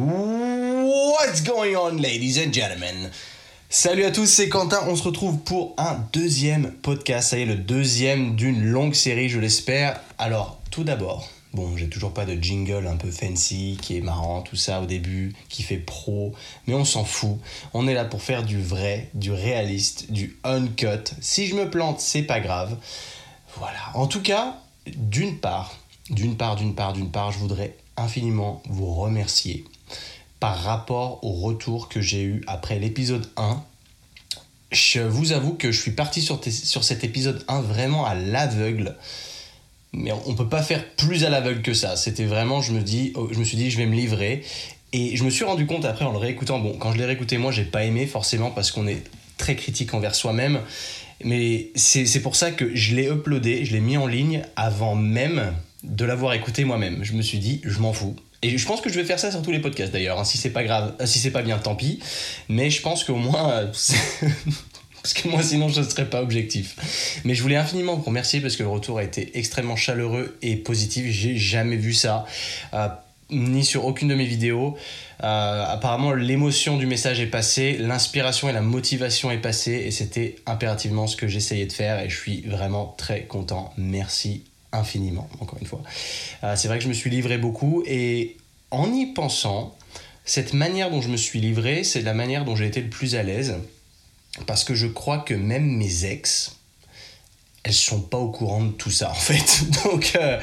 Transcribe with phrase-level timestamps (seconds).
[0.00, 3.10] What's going on, ladies and gentlemen?
[3.68, 4.78] Salut à tous, c'est Quentin.
[4.86, 7.30] On se retrouve pour un deuxième podcast.
[7.30, 10.00] Ça y est, le deuxième d'une longue série, je l'espère.
[10.16, 14.42] Alors, tout d'abord, bon, j'ai toujours pas de jingle un peu fancy, qui est marrant,
[14.42, 16.32] tout ça au début, qui fait pro,
[16.68, 17.40] mais on s'en fout.
[17.74, 21.12] On est là pour faire du vrai, du réaliste, du uncut.
[21.20, 22.76] Si je me plante, c'est pas grave.
[23.56, 23.80] Voilà.
[23.94, 25.76] En tout cas, d'une part,
[26.08, 29.64] d'une part, d'une part, d'une part, je voudrais infiniment vous remercier
[30.40, 33.62] par rapport au retour que j'ai eu après l'épisode 1.
[34.70, 38.96] Je vous avoue que je suis parti sur, sur cet épisode 1 vraiment à l'aveugle.
[39.92, 41.96] Mais on peut pas faire plus à l'aveugle que ça.
[41.96, 44.44] C'était vraiment, je me, dis, oh, je me suis dit, je vais me livrer.
[44.92, 47.38] Et je me suis rendu compte après en le réécoutant, bon, quand je l'ai réécouté,
[47.38, 49.02] moi, j'ai pas aimé forcément parce qu'on est
[49.38, 50.60] très critique envers soi-même.
[51.24, 55.52] Mais c'est pour ça que je l'ai uploadé, je l'ai mis en ligne avant même
[55.82, 57.02] de l'avoir écouté moi-même.
[57.02, 58.16] Je me suis dit, je m'en fous.
[58.42, 60.18] Et je pense que je vais faire ça sur tous les podcasts d'ailleurs.
[60.18, 60.24] Hein.
[60.24, 62.00] Si c'est pas grave, euh, si c'est pas bien, tant pis.
[62.48, 63.66] Mais je pense qu'au moins, euh,
[65.02, 66.76] parce que moi sinon je ne serais pas objectif.
[67.24, 70.56] Mais je voulais infiniment vous remercier parce que le retour a été extrêmement chaleureux et
[70.56, 71.06] positif.
[71.10, 72.26] J'ai jamais vu ça.
[72.74, 72.88] Euh,
[73.30, 74.78] ni sur aucune de mes vidéos.
[75.20, 81.06] apparemment, l'émotion du message est passée, l'inspiration et la motivation est passée, et c'était impérativement
[81.06, 83.74] ce que j'essayais de faire, et je suis vraiment très content.
[83.76, 85.82] Merci infiniment, encore une fois.
[86.44, 88.36] Euh, c'est vrai que je me suis livré beaucoup et
[88.70, 89.76] en y pensant,
[90.24, 93.14] cette manière dont je me suis livré, c'est la manière dont j'ai été le plus
[93.14, 93.56] à l'aise
[94.46, 96.56] parce que je crois que même mes ex,
[97.64, 99.64] elles sont pas au courant de tout ça en fait.
[99.84, 100.38] Donc euh,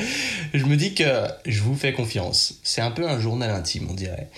[0.53, 2.56] je me dis que je vous fais confiance.
[2.64, 4.30] C'est un peu un journal intime, on dirait.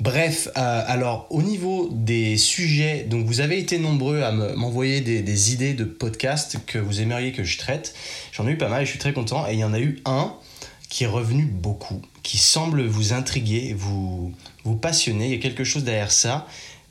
[0.00, 5.52] Bref, euh, alors au niveau des sujets, donc vous avez été nombreux à m'envoyer des,
[5.52, 7.94] idées de podcasts que vous aimeriez que je traite.
[8.32, 9.46] J'en ai eu pas mal et je suis très content.
[9.46, 10.34] Et il y en a eu un
[10.88, 14.32] qui est revenu beaucoup, qui semble vous intriguer, vous,
[14.64, 15.26] vous passionner.
[15.26, 16.46] Il y a quelque chose derrière ça.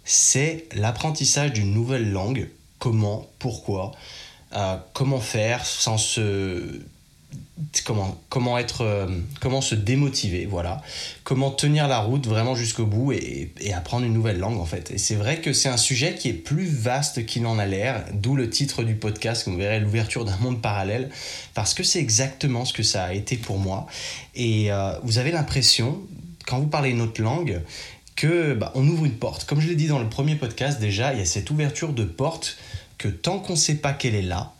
[0.05, 2.49] C'est l'apprentissage d'une nouvelle langue.
[2.79, 3.91] Comment, pourquoi,
[4.55, 6.81] euh, comment faire sans se
[7.85, 9.07] comment, comment, être, euh,
[9.39, 10.81] comment se démotiver, voilà.
[11.23, 14.91] Comment tenir la route vraiment jusqu'au bout et, apprendre une nouvelle langue, en fait.
[14.91, 18.05] Et c'est vrai que c'est un sujet qui est plus vaste qu'il n'en a l'air,
[18.13, 21.09] d'où le titre du podcast, vous verrez l'ouverture d'un monde parallèle,
[21.53, 23.87] parce que c'est exactement ce que ça a été pour moi.
[24.35, 25.99] Et euh, vous avez l'impression,
[26.45, 27.61] quand vous parlez une autre langue,
[28.15, 29.45] que bah, on ouvre une porte.
[29.45, 32.03] Comme je l'ai dit dans le premier podcast, déjà, il y a cette ouverture de
[32.03, 32.57] porte
[32.97, 34.53] que tant qu'on ne sait pas qu'elle est là,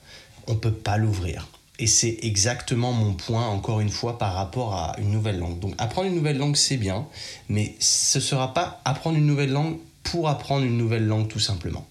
[0.47, 1.47] on ne peut pas l'ouvrir.
[1.79, 5.59] Et c'est exactement mon point, encore une fois, par rapport à une nouvelle langue.
[5.59, 7.07] Donc apprendre une nouvelle langue, c'est bien,
[7.49, 11.39] mais ce ne sera pas apprendre une nouvelle langue pour apprendre une nouvelle langue, tout
[11.39, 11.87] simplement.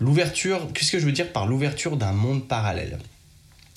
[0.00, 2.98] L'ouverture, qu'est-ce que je veux dire par l'ouverture d'un monde parallèle?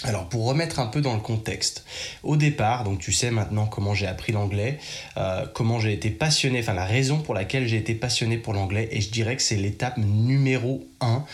[0.03, 1.83] Alors pour remettre un peu dans le contexte,
[2.21, 4.77] au départ, donc tu sais maintenant comment j'ai appris l'anglais,
[5.17, 8.89] euh, comment j'ai été passionné, enfin la raison pour laquelle j'ai été passionné pour l'anglais,
[8.91, 11.25] et je dirais que c'est l'étape numéro 1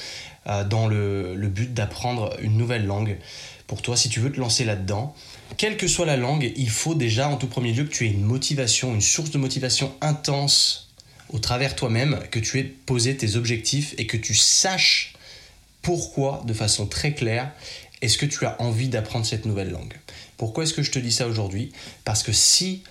[0.48, 3.18] euh, dans le, le but d'apprendre une nouvelle langue
[3.68, 5.16] pour toi, si tu veux te lancer là-dedans,
[5.58, 8.12] quelle que soit la langue, il faut déjà en tout premier lieu que tu aies
[8.12, 10.90] une motivation, une source de motivation intense
[11.30, 15.14] au travers toi-même, que tu aies posé tes objectifs et que tu saches
[15.82, 17.52] pourquoi, de façon très claire,
[18.02, 19.94] est-ce que tu as envie d'apprendre cette nouvelle langue.
[20.38, 21.72] Pourquoi est-ce que je te dis ça aujourd'hui?
[22.04, 22.84] Parce que si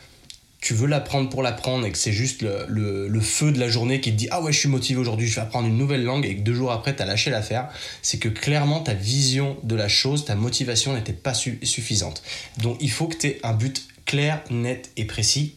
[0.63, 4.13] tu veux l'apprendre pour l'apprendre et que c'est juste le, feu de la journée qui
[4.13, 6.37] te dit ah ouais je suis motivé aujourd'hui je vais apprendre une nouvelle langue et
[6.37, 7.69] que deux jours après tu as lâché l'affaire
[8.01, 12.23] c'est que clairement ta vision de la chose ta motivation n'était pas suffisante.
[12.59, 15.57] Donc il faut que tu aies un but clair net et précis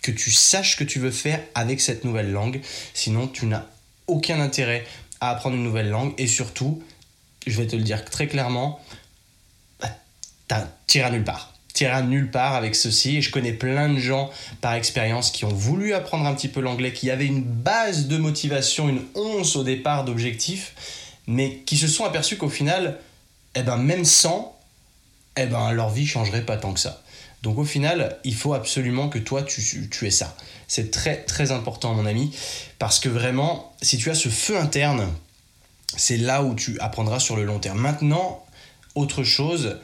[0.00, 2.62] que tu saches que tu veux faire avec cette nouvelle langue
[2.94, 3.66] sinon tu n'as
[4.06, 4.86] aucun intérêt
[5.20, 6.82] à apprendre une nouvelle langue et surtout
[7.46, 8.80] je vais te le dire très clairement
[9.78, 9.90] bah,
[10.86, 13.18] t'iras nulle part t'iras nulle part avec ceci.
[13.18, 14.30] Et je connais plein de gens
[14.60, 18.16] par expérience qui ont voulu apprendre un petit peu l'anglais, qui avaient une base de
[18.16, 20.74] motivation, une once au départ d'objectifs,
[21.28, 22.98] mais qui se sont aperçus qu'au final,
[23.54, 24.58] eh ben, même sans,
[25.36, 27.02] eh ben, leur vie changerait pas tant que ça.
[27.42, 30.36] Donc au final, il faut absolument que toi, tu, tu aies ça.
[30.66, 32.34] C'est très très important, mon ami,
[32.80, 35.06] parce que vraiment, si tu as ce feu interne,
[35.96, 37.78] c'est là où tu apprendras sur le long terme.
[37.78, 38.44] Maintenant,
[38.96, 39.78] autre chose,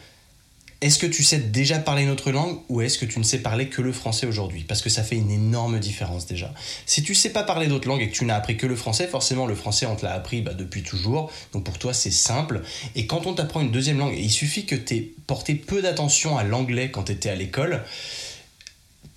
[0.84, 3.38] est-ce que tu sais déjà parler une autre langue ou est-ce que tu ne sais
[3.38, 4.66] parler que le français aujourd'hui?
[4.68, 6.52] Parce que ça fait une énorme différence déjà.
[6.84, 8.76] Si tu ne sais pas parler d'autres langues et que tu n'as appris que le
[8.76, 12.10] français, forcément le français on te l'a appris bah, depuis toujours, donc pour toi c'est
[12.10, 12.60] simple.
[12.96, 16.36] Et quand on t'apprend une deuxième langue, il suffit que tu aies porté peu d'attention
[16.36, 17.82] à l'anglais quand tu étais à l'école,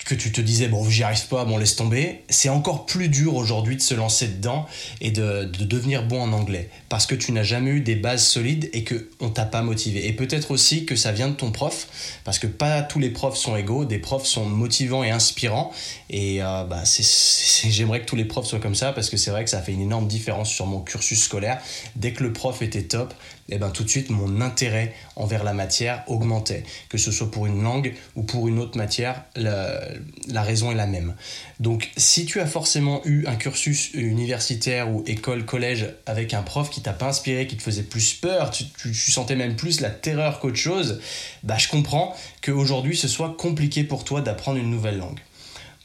[0.07, 3.35] que tu te disais, bon, j'y arrive pas, bon, laisse tomber, c'est encore plus dur
[3.35, 4.65] aujourd'hui de se lancer dedans
[5.01, 6.69] et de, devenir bon en anglais.
[6.87, 10.07] Parce que tu n'as jamais eu des bases solides et qu'on t'a pas motivé.
[10.07, 11.89] Et peut-être aussi que ça vient de ton prof,
[12.23, 15.73] parce que pas tous les profs sont égaux, des profs sont motivants et inspirants.
[16.09, 16.83] Et euh, bah,
[17.67, 19.73] j'aimerais que tous les profs soient comme ça, parce que c'est vrai que ça fait
[19.73, 21.61] une énorme différence sur mon cursus scolaire.
[21.97, 23.13] Dès que le prof était top,
[23.49, 26.63] eh ben, tout de suite, mon intérêt envers la matière augmentait.
[26.89, 30.87] Que ce soit pour une langue ou pour une autre matière, la, raison est la
[30.87, 31.15] même.
[31.59, 36.69] Donc, si tu as forcément eu un cursus universitaire ou école, collège avec un prof
[36.69, 40.39] qui t'a pas inspiré, qui te faisait plus peur, tu, sentais même plus la terreur
[40.39, 40.99] qu'autre chose,
[41.43, 45.19] bah, je comprends qu'aujourd'hui, ce soit compliqué pour toi d'apprendre une nouvelle langue.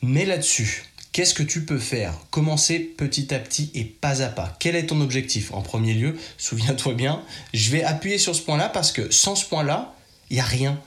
[0.02, 2.14] Mais là-dessus, Qu'est-ce que tu peux faire?
[2.30, 4.56] Commencer petit à petit et pas à pas.
[4.58, 5.52] Quel est ton objectif?
[5.52, 7.22] En premier lieu, souviens-toi bien,
[7.52, 9.94] je vais appuyer sur ce point-là parce que sans ce point-là,
[10.30, 10.80] il n'y a rien.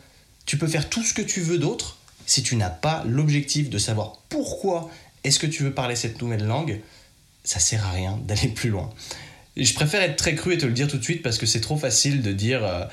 [0.47, 1.97] Tu peux faire tout ce que tu veux d'autre.
[2.25, 4.89] Si tu n'as pas l'objectif de savoir pourquoi
[5.23, 6.81] est-ce que tu veux parler cette nouvelle langue,
[7.43, 8.91] ça sert à rien d'aller plus loin.
[9.55, 11.61] je préfère être très cru et te le dire tout de suite parce que c'est
[11.61, 12.85] trop facile de dire euh,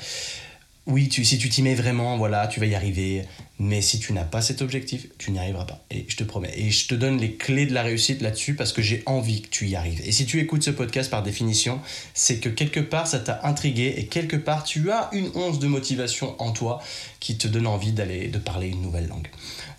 [0.87, 3.25] oui, si tu t'y mets vraiment, voilà, tu vas y arriver.
[3.61, 5.85] Mais si tu n'as pas cet objectif, tu n'y arriveras pas.
[5.93, 6.53] Et je te promets.
[6.57, 9.49] Et je te donne les clés de la réussite là-dessus parce que j'ai envie que
[9.49, 10.01] tu y arrives.
[10.05, 11.81] Et si tu écoutes ce podcast par définition,
[12.15, 15.69] c'est que quelque part ça t'a intrigué et quelque part tu as une once de
[15.69, 16.83] motivation en toi
[17.21, 19.29] qui te donne envie d'aller de parler une nouvelle langue.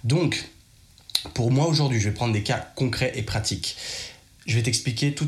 [0.06, 0.46] Donc,
[1.34, 3.76] pour moi aujourd'hui, je vais prendre des cas concrets et pratiques
[4.46, 5.28] je vais t'expliquer tout,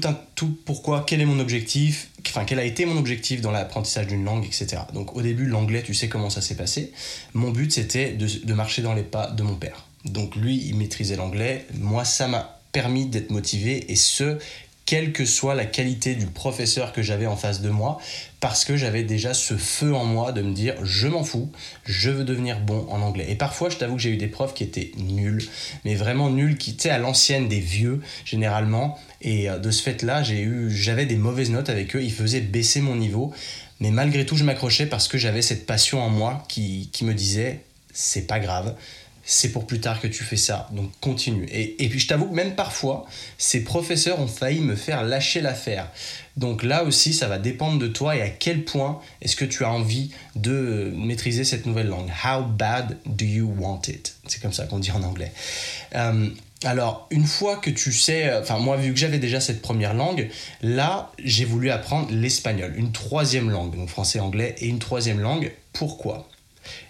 [0.65, 4.45] pourquoi, quel est mon objectif, enfin quel a été mon objectif dans l'apprentissage d'une langue,
[4.45, 4.81] etc.
[4.93, 6.91] Donc au début, l'anglais, tu sais comment ça s'est passé.
[7.33, 9.85] Mon but, c'était de, de, marcher dans les pas de mon père.
[10.03, 11.65] Donc lui, il maîtrisait l'anglais.
[11.75, 14.37] Moi, ça m'a permis d'être motivé et ce,
[14.85, 17.99] quelle que soit la qualité du professeur que j'avais en face de moi,
[18.45, 21.51] parce que j'avais déjà ce feu en moi de me dire je m'en fous,
[21.83, 23.25] je veux devenir bon en anglais.
[23.27, 25.43] Et parfois, je t'avoue que j'ai eu des profs qui étaient nuls,
[25.83, 28.99] mais vraiment nuls, qui étaient à l'ancienne des vieux généralement.
[29.23, 32.39] Et euh, de ce fait-là, j'ai eu, j'avais des mauvaises notes avec eux, ils faisaient
[32.39, 33.33] baisser mon niveau.
[33.79, 37.15] Mais malgré tout, je m'accrochais parce que j'avais cette passion en moi qui, qui me
[37.15, 37.61] disait
[37.93, 38.75] c'est pas grave,
[39.25, 40.69] c'est pour plus tard que tu fais ça.
[40.71, 41.47] Donc continue.
[41.51, 43.05] Et, puis je t'avoue que même parfois,
[43.37, 45.89] ces professeurs ont failli me faire lâcher l'affaire.
[46.37, 49.63] Donc là aussi, ça va dépendre de toi et à quel point est-ce que tu
[49.63, 52.11] as envie de maîtriser cette nouvelle langue.
[52.23, 54.15] How bad do you want it?
[54.27, 55.31] C'est comme ça qu'on dit en anglais.
[55.95, 56.29] Euh,
[56.63, 60.29] alors, une fois que tu sais, enfin moi vu que j'avais déjà cette première langue,
[60.61, 65.51] là j'ai voulu apprendre l'espagnol, une troisième langue, donc français, anglais et une troisième langue.
[65.73, 66.27] Pourquoi?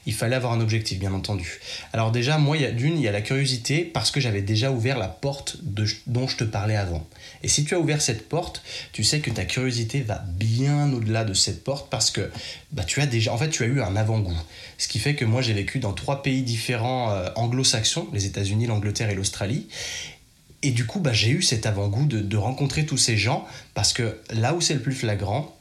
[0.05, 1.59] Il fallait avoir un objectif, bien entendu.
[1.93, 5.07] Alors déjà, moi, d'une, il y a la curiosité parce que j'avais déjà ouvert la
[5.07, 7.07] porte dont je te parlais avant.
[7.43, 8.61] Et si tu as ouvert cette porte,
[8.91, 12.29] tu sais que ta curiosité va bien au-delà de cette porte parce que
[12.71, 14.37] bah, tu as déjà, en fait, tu as eu un avant-goût.
[14.77, 18.67] Ce qui fait que moi, j'ai vécu dans trois pays différents euh, anglo-saxons, les États-Unis,
[18.67, 19.67] l'Angleterre et l'Australie.
[20.61, 24.19] Et du coup, bah, j'ai eu cet avant-goût de rencontrer tous ces gens parce que
[24.31, 25.54] là où c'est le plus flagrant,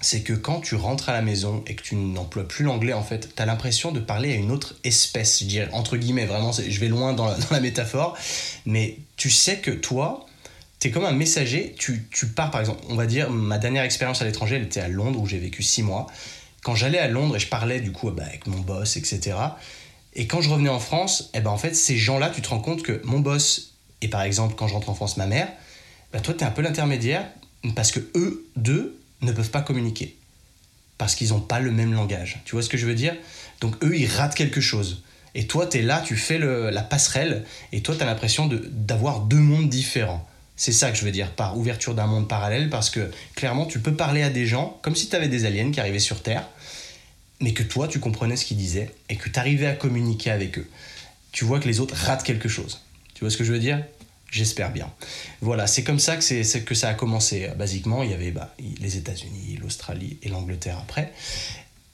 [0.00, 3.02] c'est que quand tu rentres à la maison et que tu n'emploies plus l'anglais, en
[3.02, 6.52] fait, tu as l'impression de parler à une autre espèce, je dirais, entre guillemets, vraiment,
[6.52, 8.16] je vais loin dans la, métaphore,
[8.66, 10.26] mais tu sais que toi,
[10.78, 14.22] tu es comme un messager, tu, pars par exemple, on va dire, ma dernière expérience
[14.22, 16.06] à l'étranger, elle était à Londres où j'ai vécu six mois.
[16.62, 19.36] Quand j'allais à Londres et je parlais du coup bah, avec mon boss, etc.,
[20.14, 22.58] et quand je revenais en France, eh ben en fait, ces gens-là, tu te rends
[22.58, 25.48] compte que mon boss, et par exemple, quand je rentre en France, ma mère,
[26.12, 27.26] bah, toi, tu es un peu l'intermédiaire
[27.76, 30.16] parce que eux, deux, ne peuvent pas communiquer.
[30.98, 32.40] Parce qu'ils n'ont pas le même langage.
[32.44, 33.16] Tu vois ce que je veux dire?
[33.60, 35.02] Donc eux, ils ratent quelque chose.
[35.34, 39.20] Et toi, tu es là, tu fais la passerelle, et toi, tu as l'impression d'avoir
[39.20, 40.26] deux mondes différents.
[40.56, 43.78] C'est ça que je veux dire par ouverture d'un monde parallèle, parce que clairement, tu
[43.78, 46.46] peux parler à des gens comme si tu avais des aliens qui arrivaient sur Terre,
[47.40, 50.58] mais que toi, tu comprenais ce qu'ils disaient, et que tu arrivais à communiquer avec
[50.58, 50.68] eux.
[51.32, 52.80] Tu vois que les autres ratent quelque chose.
[53.14, 53.82] Tu vois ce que je veux dire?
[54.30, 54.92] J'espère bien.
[55.40, 57.48] Voilà, c'est comme ça que, c'est, que ça a commencé.
[57.56, 61.12] Basiquement, il y avait bah, les États-Unis, l'Australie et l'Angleterre après.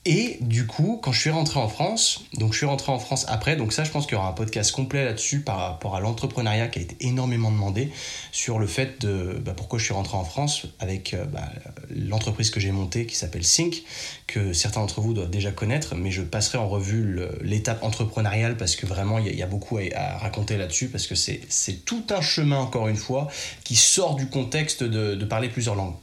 [0.08, 3.26] Et du coup, quand je suis rentré en France, donc je suis rentré en France
[3.28, 6.00] après, donc ça je pense qu'il y aura un podcast complet là-dessus par rapport à
[6.00, 7.90] l'entrepreneuriat qui a été énormément demandé
[8.30, 11.50] sur le fait de bah, pourquoi je suis rentré en France avec euh, bah,
[11.90, 13.82] l'entreprise que j'ai montée qui s'appelle Sync,
[14.28, 18.76] que certains d'entre vous doivent déjà connaître, mais je passerai en revue l'étape entrepreneuriale parce
[18.76, 22.58] que vraiment il y, a beaucoup à, raconter là-dessus parce que c'est tout un chemin
[22.58, 23.26] encore une fois
[23.64, 25.96] qui sort du contexte de, de parler plusieurs langues.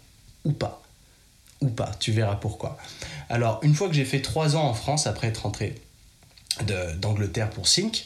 [0.44, 0.83] Ou pas
[1.64, 2.78] ou pas, tu verras pourquoi.
[3.30, 5.76] Alors, une fois que j'ai fait trois ans en France, après être rentré
[7.00, 8.06] d'Angleterre pour Sync,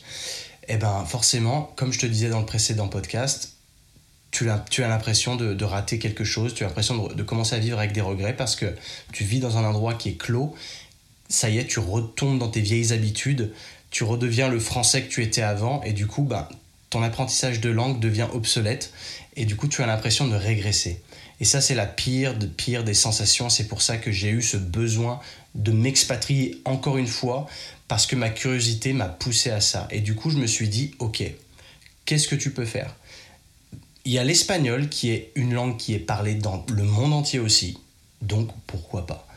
[0.70, 3.54] eh ben forcément, comme je te disais dans le précédent podcast,
[4.32, 7.80] tu as, l'impression de, rater quelque chose, tu as l'impression de, de, commencer à vivre
[7.80, 8.74] avec des regrets parce que
[9.12, 10.54] tu vis dans un endroit qui est clos,
[11.30, 13.54] ça y est, tu retombes dans tes vieilles habitudes,
[13.90, 15.82] tu redeviens le français que tu étais avant.
[15.84, 16.48] Et du coup, ben,
[16.90, 18.92] ton apprentissage de langue devient obsolète
[19.36, 21.02] et du coup, tu as l'impression de régresser.
[21.40, 23.50] Et ça, c'est la pire de pire des sensations.
[23.50, 25.20] C'est pour ça que j'ai eu ce besoin
[25.54, 27.46] de m'expatrier encore une fois
[27.88, 29.88] parce que ma curiosité m'a poussé à ça.
[29.92, 31.24] Et du coup, je me suis dit, ok,
[32.06, 32.96] qu'est-ce que tu peux faire?
[34.06, 37.40] Il y a l'espagnol qui est une langue qui est parlée dans le monde entier
[37.40, 37.78] aussi.
[38.22, 39.28] Donc, pourquoi pas?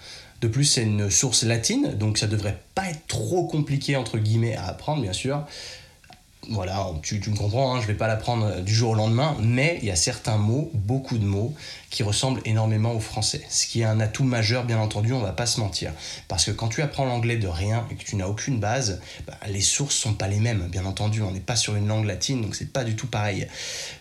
[0.40, 4.57] De plus, c'est une source latine, donc ça devrait pas être trop compliqué entre guillemets
[4.57, 5.45] à apprendre, bien sûr
[6.49, 9.78] voilà, tu, me comprends, hein, je ne vais pas l'apprendre du jour au lendemain, mais
[9.82, 11.54] il y a certains mots, beaucoup de mots,
[11.90, 13.42] qui ressemblent énormément au français.
[13.50, 15.92] Ce qui est un atout majeur, bien entendu, on va pas se mentir.
[16.28, 19.38] Parce que quand tu apprends l'anglais de rien et que tu n'as aucune base, bah,
[19.49, 21.20] les sources sont pas les mêmes, bien entendu.
[21.23, 23.47] On n'est pas sur une langue latine, donc c'est pas du tout pareil.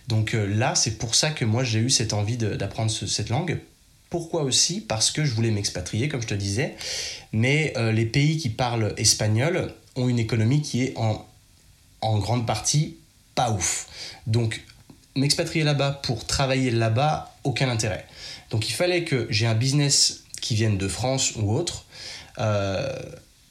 [0.07, 3.59] Donc euh, là, c'est pour ça que moi j'ai eu cette envie d'apprendre cette langue.
[4.09, 4.81] Pourquoi aussi?
[4.81, 6.75] Parce que je voulais m'expatrier, comme je te disais.
[7.33, 11.25] Mais euh, les pays qui parlent espagnol ont une économie qui est en
[12.01, 12.97] en grande partie
[13.35, 13.87] pas ouf.
[14.27, 14.61] Donc
[15.15, 18.05] m'expatrier là-bas pour travailler là-bas, aucun intérêt.
[18.51, 21.85] Donc il fallait que j'ai un business qui vienne de France ou autre.
[22.39, 22.87] Euh,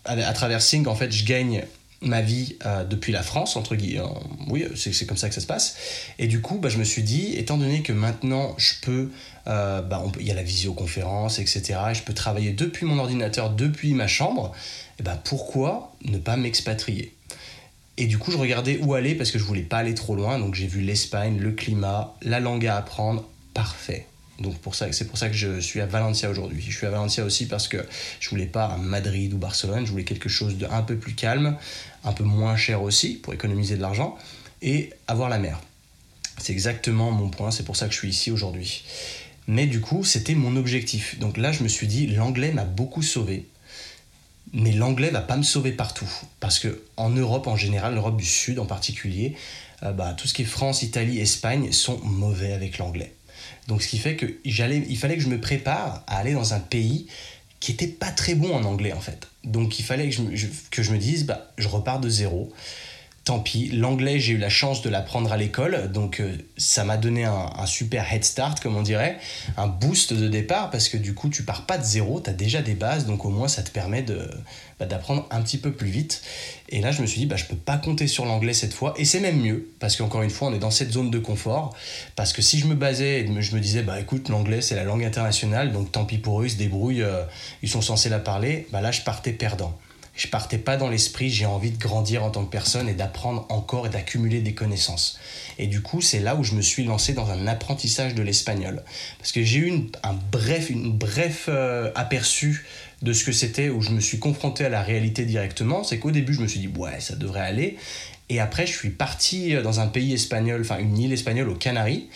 [0.04, 1.64] à, travers Sing, en fait, je gagne
[2.00, 4.04] ma vie euh, depuis la France, entre guillemets.
[4.48, 5.76] oui, c'est comme ça que ça se passe.
[6.18, 9.10] Et du coup, bah, je me suis dit, étant donné que maintenant je peux,
[9.48, 13.50] euh, bah, il y a la visioconférence, etc., et je peux travailler depuis mon ordinateur,
[13.50, 14.52] depuis ma chambre,
[14.98, 17.14] et bah, pourquoi ne pas m'expatrier?
[17.98, 20.38] Et du coup, je regardais où aller parce que je voulais pas aller trop loin.
[20.38, 24.06] Donc j'ai vu l'Espagne, le climat, la langue à apprendre, parfait.
[24.38, 24.54] Donc
[24.92, 26.64] c'est pour ça que je suis à Valencia aujourd'hui.
[26.66, 27.84] Je suis à Valencia aussi parce que
[28.20, 31.14] je voulais pas un Madrid ou Barcelone, je voulais quelque chose de un peu plus
[31.14, 31.56] calme,
[32.04, 34.16] un peu moins cher aussi pour économiser de l'argent
[34.62, 35.60] et avoir la mer.
[36.40, 38.84] C'est exactement mon point, c'est pour ça que je suis ici aujourd'hui.
[39.48, 41.18] Mais du coup, c'était mon objectif.
[41.18, 43.48] Donc là, je me suis dit, l'anglais m'a beaucoup sauvé
[44.52, 46.08] mais l'anglais va pas me sauver partout
[46.40, 49.34] parce que en Europe en général, l'Europe du Sud en particulier,
[49.82, 53.14] euh, bah, tout ce qui est France, Italie, Espagne sont mauvais avec l'anglais.
[53.66, 56.54] Donc ce qui fait que j'allais, il fallait que je me prépare à aller dans
[56.54, 57.06] un pays
[57.60, 59.28] qui était pas très bon en anglais en fait.
[59.44, 62.52] Donc il fallait que je, me dise, bah, je repars de zéro
[63.28, 63.68] tant pis.
[63.74, 67.66] L'anglais, j'ai eu la chance de l'apprendre à l'école, donc euh, ça m'a donné un,
[67.66, 69.18] super head start, comme on dirait,
[69.58, 72.32] un boost de départ, parce que du coup, tu pars pas de zéro, tu as
[72.32, 74.30] déjà des bases, donc au moins ça te permet de,
[74.80, 76.22] bah, d'apprendre un petit peu plus vite.
[76.70, 78.94] Et là, je me suis dit, bah, je peux pas compter sur l'anglais cette fois,
[78.96, 81.76] et c'est même mieux, parce qu'encore une fois, on est dans cette zone de confort,
[82.16, 84.84] parce que si je me basais, et je me disais, bah écoute, l'anglais c'est la
[84.84, 87.24] langue internationale, donc tant pis pour eux, ils se débrouillent, euh,
[87.62, 89.78] ils sont censés la parler, bah là, je partais perdant
[90.18, 93.46] je partais pas dans l'esprit j'ai envie de grandir en tant que personne et d'apprendre
[93.48, 95.18] encore et d'accumuler des connaissances.
[95.58, 98.82] Et du coup, c'est là où je me suis lancé dans un apprentissage de l'espagnol.
[99.18, 99.72] Parce que j'ai eu
[100.02, 102.66] un bref, bref euh, aperçu
[103.00, 105.84] de ce que c'était, où je me suis confronté à la réalité directement.
[105.84, 107.76] C'est qu'au début, je me suis dit, ouais, ça devrait aller.
[108.28, 111.54] Et après, je suis parti euh, dans un pays espagnol, enfin une île espagnole aux
[111.54, 112.08] Canaries.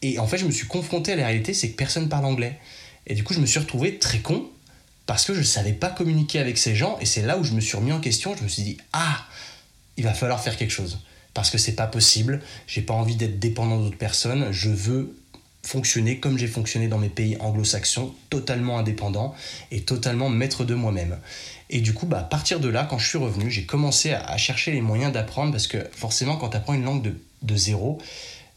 [0.00, 2.58] Et en fait, je me suis confronté à la réalité, c'est que personne parle anglais.
[3.06, 4.48] Et du coup, je me suis retrouvé très con
[5.06, 7.52] parce que je ne savais pas communiquer avec ces gens et c'est là où je
[7.52, 8.36] me suis remis en question.
[8.36, 9.24] Je me suis dit ah,
[9.96, 10.98] il va falloir faire quelque chose
[11.32, 12.40] parce que c'est pas possible.
[12.66, 14.50] J'ai pas envie d'être dépendant d'autres personnes.
[14.52, 15.16] Je veux
[15.62, 19.34] fonctionner comme j'ai fonctionné dans mes pays anglo-saxons, totalement indépendant
[19.70, 21.18] et totalement maître de moi-même.
[21.70, 24.36] Et du coup, bah, à partir de là, quand je suis revenu, j'ai commencé à,
[24.36, 27.98] chercher les moyens d'apprendre parce que forcément, quand tu apprends une langue de, zéro,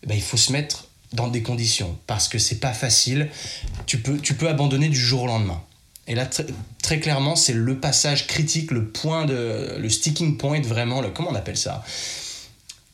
[0.06, 3.29] bah, il faut se mettre dans des conditions parce que c'est pas facile.
[3.88, 5.62] Tu peux abandonner du jour au lendemain.
[6.10, 6.28] Et là,
[6.82, 9.78] très, clairement, c'est le passage critique, le point de.
[9.78, 11.86] le sticking point, vraiment, le, comment on appelle ça?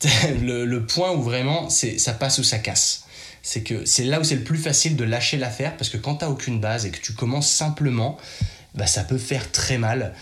[0.42, 3.06] Le, point où vraiment ça passe ou ça casse.
[3.42, 6.16] C'est que c'est là où c'est le plus facile de lâcher l'affaire parce que quand
[6.16, 8.18] tu n'as aucune base et que tu commences simplement,
[8.74, 10.12] bah, ça peut faire très mal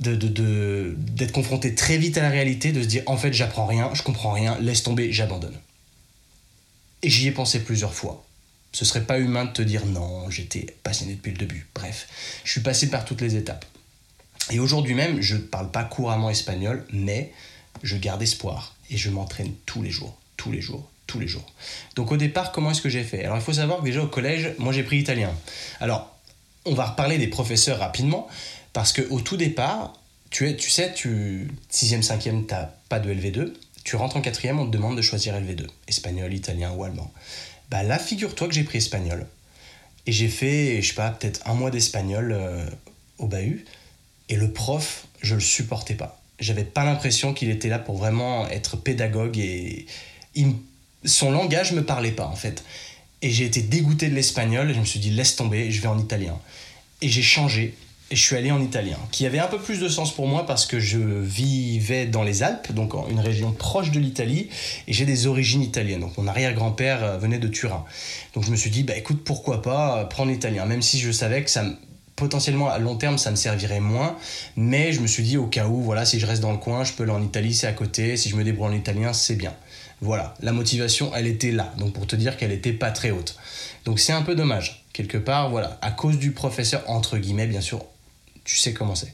[0.00, 4.02] d'être confronté très vite à la réalité, de se dire en fait j'apprends rien, je
[4.02, 5.58] comprends rien, laisse tomber, j'abandonne.
[7.02, 8.22] Et j'y ai pensé plusieurs fois.
[8.72, 11.66] Ce serait pas humain de te dire non, j'étais passionné depuis le début.
[11.74, 12.08] Bref,
[12.44, 13.64] je suis passé par toutes les étapes.
[14.50, 17.32] Et aujourd'hui même, je ne parle pas couramment espagnol, mais
[17.82, 21.46] je garde espoir et je m'entraîne tous les jours, tous les jours, tous les jours.
[21.96, 23.24] Donc au départ, comment est-ce que j'ai fait?
[23.24, 25.32] Alors il faut savoir que déjà au collège, moi j'ai pris italien.
[25.80, 26.16] Alors,
[26.64, 28.28] on va reparler des professeurs rapidement,
[28.72, 29.94] parce qu'au tout départ,
[30.30, 33.52] tu, es, tu sais, tu 6e, 5e, tu n'as pas de LV2.
[33.82, 37.10] Tu rentres en 4e, on te demande de choisir LV2, espagnol, italien ou allemand.
[37.70, 39.26] Bah là, figure-toi que j'ai pris espagnol.
[40.06, 42.64] Et j'ai fait, je sais pas, peut-être un mois d'espagnol euh,
[43.18, 43.64] au bahut.
[44.28, 46.20] Et le prof, je le supportais pas.
[46.38, 49.86] J'avais pas l'impression qu'il était là pour vraiment être pédagogue et
[51.04, 52.64] son langage me parlait pas en fait.
[53.22, 55.98] Et j'ai été dégoûté de l'espagnol je me suis dit laisse tomber, je vais en
[55.98, 56.38] italien.
[57.02, 57.74] Et j'ai changé
[58.10, 60.44] et je suis allé en italien, qui avait un peu plus de sens pour moi
[60.44, 64.48] parce que je vivais dans les Alpes, donc une région proche de l'Italie,
[64.88, 66.00] et j'ai des origines italiennes.
[66.00, 67.84] Donc mon arrière-grand-père euh, venait de Turin.
[68.34, 71.44] Donc je me suis dit, bah écoute, pourquoi pas prendre l'italien, même si je savais
[71.44, 71.64] que ça
[72.16, 74.16] potentiellement à long terme ça me servirait moins.
[74.56, 76.84] Mais je me suis dit au cas où voilà si je reste dans le coin
[76.84, 78.18] je peux aller en Italie c'est à côté.
[78.18, 79.54] Si je me débrouille en italien c'est bien.
[80.02, 80.34] Voilà.
[80.40, 81.72] La motivation elle était là.
[81.78, 83.36] Donc pour te dire qu'elle était pas très haute.
[83.86, 87.62] Donc c'est un peu dommage quelque part voilà à cause du professeur entre guillemets bien
[87.62, 87.84] sûr
[88.50, 89.12] tu sais comment c'est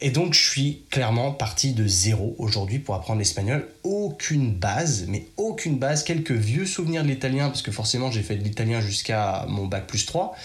[0.00, 3.66] et donc je suis clairement parti de zéro aujourd'hui pour apprendre l'espagnol.
[3.82, 8.36] Aucune base, mais aucune base, quelques vieux souvenirs de l'italien, parce que forcément j'ai fait
[8.36, 10.36] de l'italien jusqu'à mon bac plus 3,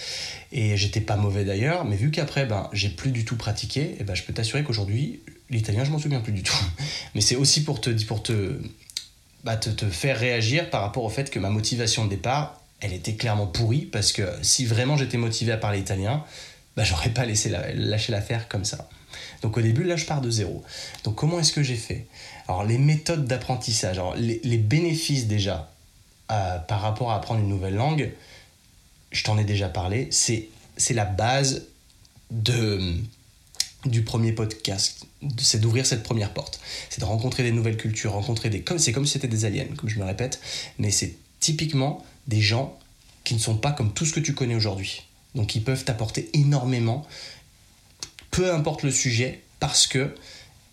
[0.50, 4.02] et j'étais pas mauvais d'ailleurs, mais vu qu'après ben, j'ai plus du tout pratiqué, et
[4.04, 6.56] ben, je peux t'assurer qu'aujourd'hui l'italien je m'en souviens plus du tout.
[7.14, 8.24] Mais c'est aussi pour te, pour
[9.44, 12.92] bah, te, te faire réagir par rapport au fait que ma motivation de départ, elle
[12.92, 16.24] était clairement pourrie, parce que si vraiment j'étais motivé à parler italien,
[16.76, 18.88] bah, j'aurais pas laissé lâcher l'affaire comme ça.
[19.42, 20.64] Donc au début, là, je pars de zéro.
[21.04, 22.06] Donc comment est-ce que j'ai fait?
[22.48, 25.70] Alors les méthodes d'apprentissage, les, bénéfices déjà
[26.28, 28.12] par rapport à apprendre une nouvelle langue,
[29.12, 30.48] je t'en ai déjà parlé, c'est
[30.90, 31.66] la base
[32.30, 32.96] de,
[33.86, 35.06] du premier podcast.
[35.38, 36.60] C'est d'ouvrir cette première porte.
[36.90, 38.64] C'est de rencontrer des nouvelles cultures, rencontrer des...
[38.78, 40.40] C'est comme si c'était des aliens, comme je me répète,
[40.78, 42.78] mais c'est typiquement des gens
[43.22, 45.04] qui ne sont pas comme tout ce que tu connais aujourd'hui.
[45.34, 47.06] Donc ils peuvent t'apporter énormément
[48.34, 50.12] peu importe le sujet, parce que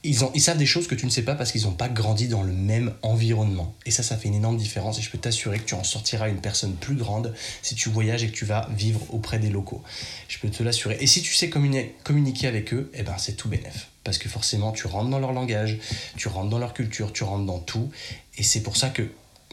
[0.03, 2.41] ils, savent des choses que tu ne sais pas parce qu'ils n'ont pas grandi dans
[2.41, 3.75] le même environnement.
[3.85, 6.27] Et ça, ça fait une énorme différence et je peux t'assurer que tu en sortiras
[6.27, 9.83] une personne plus grande si tu voyages et que tu vas vivre auprès des locaux.
[10.27, 10.97] Je peux te l'assurer.
[11.01, 13.89] Et si tu sais communiquer avec eux, eh ben, c'est tout bénef.
[14.03, 15.77] Parce que forcément, tu rentres dans leur langage,
[16.17, 17.91] tu rentres dans leur culture, tu rentres dans tout.
[18.39, 19.03] Et c'est pour ça que,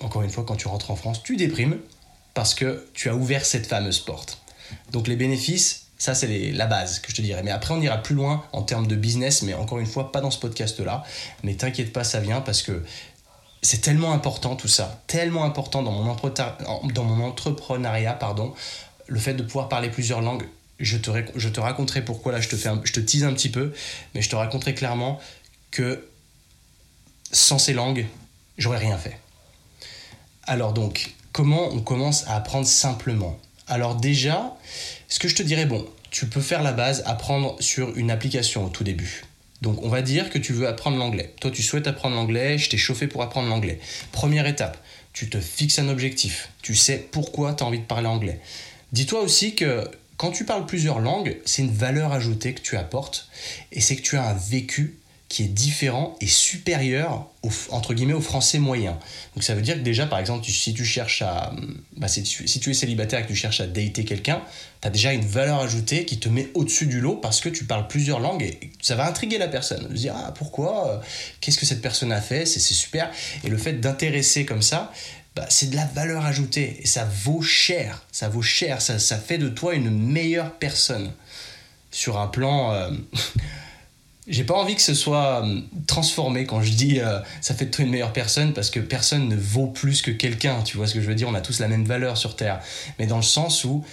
[0.01, 1.77] encore une fois, quand tu rentres en France, tu déprimes
[2.33, 4.41] parce que tu as ouvert cette fameuse porte.
[4.93, 7.43] Donc les bénéfices, ça, c'est la base que je te dirais.
[7.43, 10.21] Mais après, on ira plus loin en termes de business, mais encore une fois, pas
[10.21, 11.03] dans ce podcast-là.
[11.43, 12.85] Mais t'inquiète pas, ça vient parce que
[13.63, 18.55] c'est tellement important tout ça, tellement important dans mon, entrepreneuriat, pardon,
[19.09, 20.49] le fait de pouvoir parler plusieurs langues.
[20.79, 23.49] Je te, je te raconterai pourquoi là, je te, fais je te tease un petit
[23.49, 23.73] peu,
[24.15, 25.19] mais je te raconterai clairement
[25.73, 26.09] que
[27.33, 28.07] sans ces langues,
[28.57, 29.19] j'aurais rien fait.
[30.45, 33.37] Alors donc, comment on commence à apprendre simplement?
[33.69, 34.57] Alors déjà,
[35.09, 38.65] ce que je te dirais, bon, tu peux faire la base, apprendre sur une application
[38.65, 39.25] au tout début.
[39.61, 41.35] Donc on va dire que tu veux apprendre l'anglais.
[41.41, 43.81] Toi tu souhaites apprendre l'anglais, je t'ai chauffé pour apprendre l'anglais.
[44.13, 44.79] Première étape,
[45.13, 46.51] tu te fixes un objectif.
[46.63, 48.41] Tu sais pourquoi tu as envie de parler anglais.
[48.93, 53.29] Dis-toi aussi que quand tu parles plusieurs langues, c'est une valeur ajoutée que tu apportes
[53.73, 54.97] et c'est que tu as un vécu
[55.29, 58.99] qui est différent et supérieur au, entre guillemets au français moyen.
[59.35, 61.53] Donc ça veut dire que déjà par exemple si tu cherches à
[61.97, 64.41] bah, si, tu, es célibataire et que tu cherches à dater quelqu'un,
[64.81, 67.65] tu as déjà une valeur ajoutée qui te met au-dessus du lot parce que tu
[67.65, 69.87] parles plusieurs langues et ça va intriguer la personne.
[69.89, 70.99] De dire ah pourquoi euh,
[71.41, 73.11] qu'est-ce que cette personne a fait, c'est super.
[73.45, 74.93] Et le fait d'intéresser comme ça
[75.37, 79.19] bah, c'est de la valeur ajoutée et ça vaut cher, ça vaut cher, ça, ça
[79.19, 81.13] fait de toi une meilleure personne.
[81.91, 82.91] Sur un plan euh,
[84.29, 87.71] j'ai pas envie que ce soit euh, transformé quand je dis euh, ça fait de
[87.71, 90.95] toi une meilleure personne parce que personne ne vaut plus que quelqu'un, tu vois ce
[90.95, 92.61] que je veux dire, on a tous la même valeur sur Terre,
[92.99, 93.85] mais dans le sens où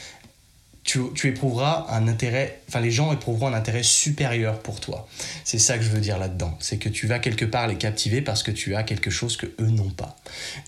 [0.83, 5.07] tu, tu éprouveras un intérêt, enfin les gens éprouveront un intérêt supérieur pour toi.
[5.43, 8.21] C'est ça que je veux dire là-dedans, c'est que tu vas quelque part les captiver
[8.21, 10.17] parce que tu as quelque chose que eux n'ont pas.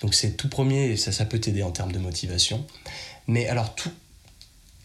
[0.01, 2.65] Donc c'est tout premier, ça, ça peut t'aider en termes de motivation.
[3.27, 3.91] Mais alors tout,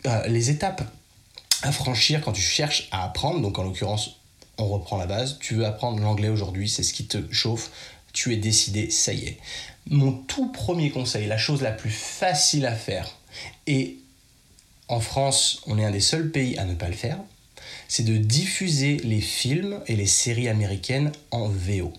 [0.06, 0.82] euh, les étapes
[1.62, 4.21] à franchir quand tu cherches à apprendre, donc en l'occurrence
[4.58, 5.38] on reprend la base.
[5.40, 7.70] Tu veux apprendre l'anglais aujourd'hui, c'est ce qui te chauffe.
[8.12, 9.38] Tu es décidé, ça y est.
[9.86, 13.16] Mon tout premier conseil, la chose la plus facile à faire,
[13.66, 13.96] et
[14.88, 17.18] en France, on est un des seuls pays à ne pas le faire,
[17.88, 21.92] c'est de diffuser les films et les séries américaines en VO.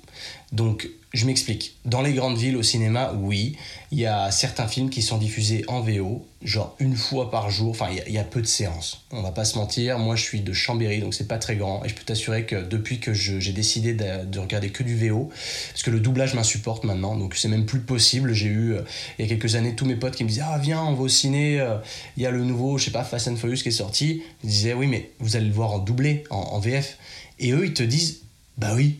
[0.51, 1.75] Donc, je m'explique.
[1.85, 3.55] Dans les grandes villes au cinéma, oui,
[3.91, 7.69] il y a certains films qui sont diffusés en VO, genre une fois par jour.
[7.69, 9.05] Enfin, il y, a peu de séances.
[9.11, 9.99] On va pas se mentir.
[9.99, 11.85] Moi, je suis de Chambéry, donc c'est pas très grand.
[11.85, 15.29] Et je peux t'assurer que depuis que j'ai décidé de, regarder que du VO,
[15.71, 18.33] parce que le doublage m'insupporte maintenant, donc c'est même plus possible.
[18.33, 18.81] J'ai eu, euh,
[19.19, 21.03] il y a quelques années, tous mes potes qui me disaient Ah, viens, on va
[21.03, 21.59] au ciné.
[21.59, 21.77] Euh,
[22.17, 24.23] il y a le nouveau, je sais pas, Fast and Furious qui est sorti.
[24.43, 26.97] Ils disaient Oui, mais vous allez le voir en doublé, en VF.
[27.37, 28.21] Et eux, ils te disent
[28.57, 28.97] Bah oui,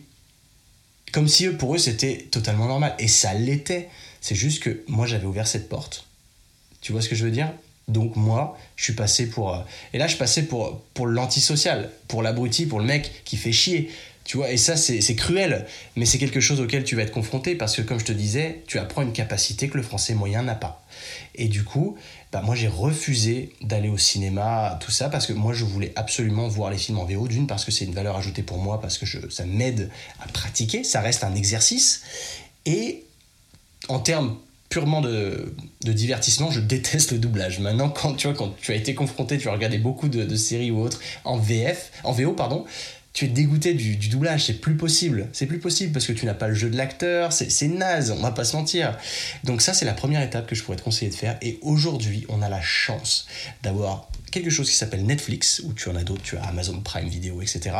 [1.14, 2.92] comme si pour eux, c'était totalement normal.
[2.98, 3.88] Et ça l'était.
[4.20, 6.06] C'est juste que moi, j'avais ouvert cette porte.
[6.80, 7.52] Tu vois ce que je veux dire?
[7.86, 9.54] Donc moi, je suis passé pour...
[9.54, 9.60] Euh,
[9.92, 13.92] et là, je passais pour, pour l'antisocial, pour l'abruti, pour le mec qui fait chier.
[14.24, 17.54] Tu vois, et ça, c'est cruel, mais c'est quelque chose auquel tu vas être confronté
[17.54, 20.54] parce que, comme je te disais, tu apprends une capacité que le français moyen n'a
[20.54, 20.82] pas.
[21.34, 21.96] Et du coup,
[22.32, 26.48] bah, moi, j'ai refusé d'aller au cinéma, tout ça, parce que moi, je voulais absolument
[26.48, 27.28] voir les films en VO.
[27.28, 30.84] D'une, parce que c'est une valeur ajoutée pour moi, parce que ça m'aide à pratiquer,
[30.84, 32.02] ça reste un exercice.
[32.64, 33.04] Et
[33.88, 34.38] en termes
[34.70, 37.60] purement de, divertissement, je déteste le doublage.
[37.60, 40.36] Maintenant, quand tu, vois, quand tu as été confronté, tu as regardé beaucoup de, de
[40.36, 42.64] séries ou autres en VF, en VO, pardon,
[43.14, 45.28] tu es dégoûté du, doublage, c'est plus possible.
[45.32, 48.20] C'est plus possible parce que tu n'as pas le jeu de l'acteur, c'est naze, on
[48.20, 48.98] va pas se mentir.
[49.44, 51.38] Donc ça, c'est la première étape que je pourrais te conseiller de faire.
[51.40, 53.26] Et aujourd'hui, on a la chance
[53.62, 57.08] d'avoir quelque chose qui s'appelle Netflix, ou tu en as d'autres, tu as Amazon Prime
[57.08, 57.76] Video, etc.,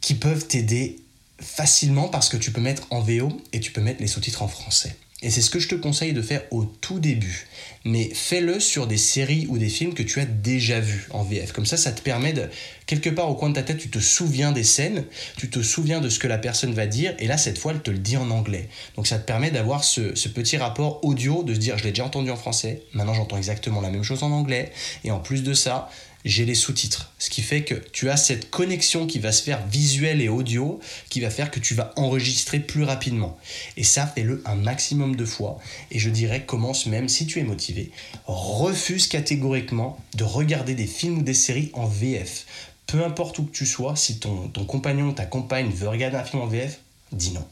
[0.00, 1.00] qui peuvent t'aider
[1.40, 4.48] facilement parce que tu peux mettre en VO et tu peux mettre les sous-titres en
[4.48, 4.94] français.
[5.22, 7.46] Et c'est ce que je te conseille de faire au tout début.
[7.84, 11.52] Mais fais-le sur des séries ou des films que tu as déjà vus en VF.
[11.52, 12.50] Comme ça, ça te permet de,
[12.84, 15.04] quelque part au coin de ta tête, tu te souviens des scènes,
[15.38, 17.80] tu te souviens de ce que la personne va dire, et là, cette fois, elle
[17.80, 18.68] te le dit en anglais.
[18.96, 22.04] Donc ça te permet d'avoir ce, petit rapport audio, de se dire, je l'ai déjà
[22.04, 24.70] entendu en français, maintenant j'entends exactement la même chose en anglais,
[25.04, 25.90] et en plus de ça,
[26.26, 27.12] j'ai les sous-titres.
[27.20, 30.80] Ce qui fait que tu as cette connexion qui va se faire visuelle et audio,
[31.08, 33.38] qui va faire que tu vas enregistrer plus rapidement.
[33.76, 35.58] Et ça, fais-le un maximum de fois.
[35.92, 37.92] Et je dirais, commence même, si tu es motivé,
[38.26, 42.44] refuse catégoriquement de regarder des films ou des séries en VF.
[42.88, 46.24] Peu importe où que tu sois, si ton, ton compagnon, ta compagne veut regarder un
[46.24, 46.80] film en VF,
[47.12, 47.46] dis non.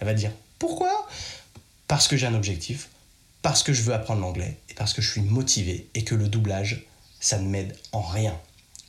[0.00, 1.08] Elle va dire, pourquoi?
[1.86, 2.88] Parce que j'ai un objectif,
[3.42, 6.26] parce que je veux apprendre l'anglais, et parce que je suis motivé, et que le
[6.26, 6.86] doublage
[7.20, 8.38] ça ne m'aide en rien.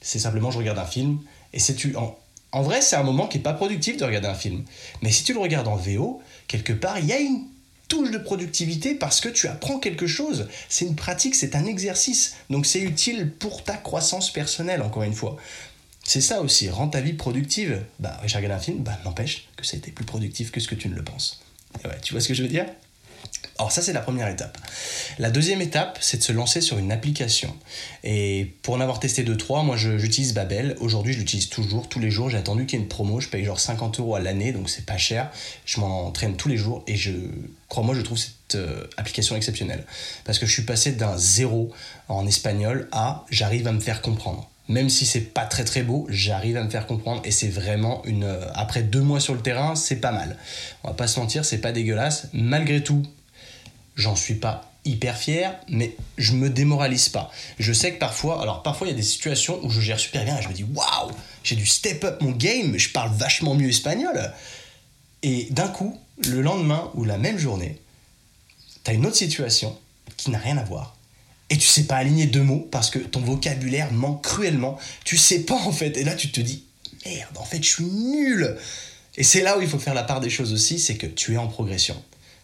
[0.02, 1.20] C'est simplement je regarde un film
[1.54, 2.18] et c'est tu en,
[2.52, 4.64] en vrai c'est un moment qui est pas productif de regarder un film.
[5.02, 7.46] Mais si tu le regardes en VO, quelque part il y a une
[7.88, 10.48] touche de productivité parce que tu apprends quelque chose.
[10.70, 12.36] C'est une pratique, c'est un exercice.
[12.50, 15.38] Donc c'est utile pour ta croissance personnelle encore une fois.
[16.04, 17.84] C'est ça aussi, rends ta vie productive.
[18.00, 20.68] Bah, j'ai regardé un film, bah n'empêche que ça a été plus productif que ce
[20.68, 21.42] que tu ne le penses.
[22.02, 22.66] tu vois ce que je veux dire?
[23.60, 24.58] Alors ça c'est la première étape.
[25.18, 27.56] La deuxième étape, c'est de se lancer sur une application.
[28.04, 30.76] Et pour en avoir testé 2-3, moi j'utilise Babel.
[30.80, 32.30] Aujourd'hui je l'utilise toujours, tous les jours.
[32.30, 34.70] J'ai attendu qu'il y ait une promo, je paye genre 50 euros à l'année, donc
[34.70, 35.32] c'est pas cher.
[35.66, 37.12] Je m'en entraîne tous les jours et je
[37.68, 39.86] crois-moi je trouve cette euh, application exceptionnelle.
[40.24, 41.72] Parce que je suis passé d'un zéro
[42.10, 46.06] en espagnol à j'arrive à me faire comprendre même si c'est pas très très beau,
[46.10, 48.24] j'arrive à me faire comprendre et c'est vraiment une.
[48.24, 50.38] Euh, après deux mois sur le terrain, c'est pas mal.
[50.84, 52.28] On va pas se mentir, c'est pas dégueulasse.
[52.34, 53.04] Malgré tout,
[53.98, 57.32] J'en suis pas hyper fier, mais je me démoralise pas.
[57.58, 60.24] Je sais que parfois, alors parfois il y a des situations où je gère super
[60.24, 61.12] bien et je me dis waouh,
[61.44, 64.32] j'ai dû step up mon game, je parle vachement mieux espagnol.
[65.24, 67.82] Et d'un coup, le lendemain ou la même journée,
[68.84, 69.78] tu as une autre situation
[70.16, 70.96] qui n'a rien à voir.
[71.50, 74.78] Et tu sais pas aligner deux mots parce que ton vocabulaire manque cruellement.
[75.06, 75.98] Tu sais pas en fait.
[75.98, 76.64] Et là, tu te dis
[77.06, 78.58] merde, en fait, je suis nul.
[79.16, 81.34] Et c'est là où il faut faire la part des choses aussi, c'est que tu
[81.34, 82.02] es en progression.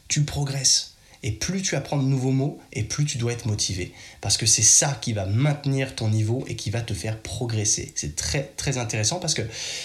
[0.08, 0.93] Tu progresses
[1.24, 3.94] et plus tu apprends de nouveaux mots, et plus tu dois être motivé.
[4.20, 7.94] Parce que c'est ça qui va maintenir ton niveau et qui va te faire progresser.
[7.96, 9.42] C'est très très intéressant parce que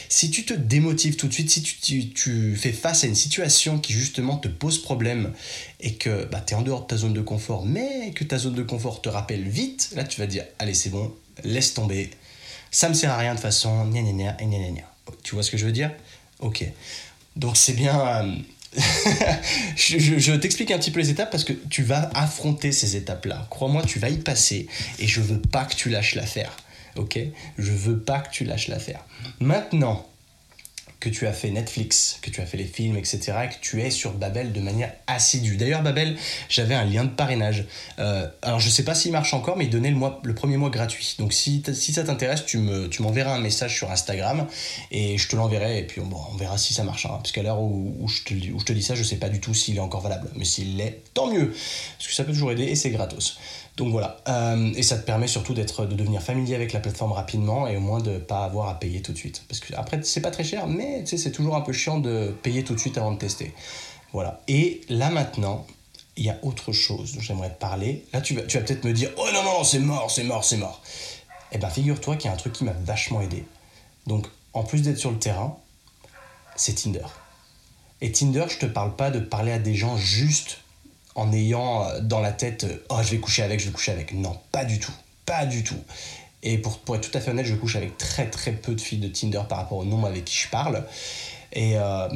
[0.08, 3.92] si tu te démotives tout de suite, si tu, fais face à une situation qui
[3.92, 5.32] justement te pose problème
[5.80, 8.38] et que bah, tu es en dehors de ta zone de confort, mais que ta
[8.38, 12.10] zone de confort te rappelle vite, là tu vas dire, allez c'est bon, laisse tomber.
[12.72, 14.82] Ça me sert à rien de façon, gna gna gna gna gna gna.
[15.22, 15.92] Tu vois ce que je veux dire?
[16.40, 16.64] Ok.
[17.36, 18.24] Donc c'est bien...
[18.24, 18.36] Euh,
[19.76, 23.46] je, t'explique un petit peu les étapes parce que tu vas affronter ces étapes-là.
[23.50, 24.66] Crois-moi, tu vas y passer
[24.98, 26.56] et je veux pas que tu lâches l'affaire.
[26.96, 27.18] Ok?
[27.56, 29.04] Je veux pas que tu lâches l'affaire.
[29.40, 30.06] Maintenant,
[31.00, 33.80] que tu as fait Netflix, que tu as fait les films, etc., et que tu
[33.82, 35.56] es sur Babel de manière assidue.
[35.56, 36.16] D'ailleurs, Babel,
[36.48, 37.66] j'avais un lien de parrainage.
[37.98, 40.34] Euh, alors, je ne sais pas s'il marche encore, mais il donnait le, mois, le
[40.34, 41.14] premier mois gratuit.
[41.18, 44.46] Donc, si, si ça t'intéresse, tu m'enverras un message sur Instagram
[44.90, 47.06] et je te l'enverrai, et puis bon, on verra si ça marche.
[47.06, 49.40] Hein, parce qu'à l'heure où, où je te dis ça, je ne sais pas du
[49.40, 50.28] tout s'il est encore valable.
[50.34, 51.54] Mais s'il l'est, tant mieux.
[51.96, 53.38] Parce que ça peut toujours aider et c'est gratos.
[53.78, 57.68] Donc voilà, euh, et ça te permet surtout de devenir familier avec la plateforme rapidement
[57.68, 59.44] et au moins de ne pas avoir à payer tout de suite.
[59.46, 62.64] Parce que après, c'est pas très cher, mais c'est toujours un peu chiant de payer
[62.64, 63.54] tout de suite avant de tester.
[64.12, 64.40] Voilà.
[64.48, 65.64] Et là maintenant,
[66.16, 68.04] il y a autre chose dont j'aimerais te parler.
[68.12, 70.82] Là, tu vas, peut-être me dire, oh non, non, c'est mort, c'est mort, c'est mort.
[71.52, 73.44] Eh ben, figure-toi qu'il y a un truc qui m'a vachement aidé.
[74.08, 75.56] Donc, en plus d'être sur le terrain,
[76.56, 77.06] c'est Tinder.
[78.00, 80.58] Et Tinder, je te parle pas de parler à des gens juste
[81.18, 83.92] en ayant euh, dans la tête euh, oh je vais coucher avec, je vais coucher
[83.92, 84.12] avec.
[84.12, 84.92] Non, pas du tout,
[85.26, 85.82] pas du tout.
[86.44, 88.80] Et pour, pour être tout à fait honnête, je couche avec très très peu de
[88.80, 90.84] filles de Tinder par rapport au nombre avec qui je parle.
[91.52, 92.08] Et euh,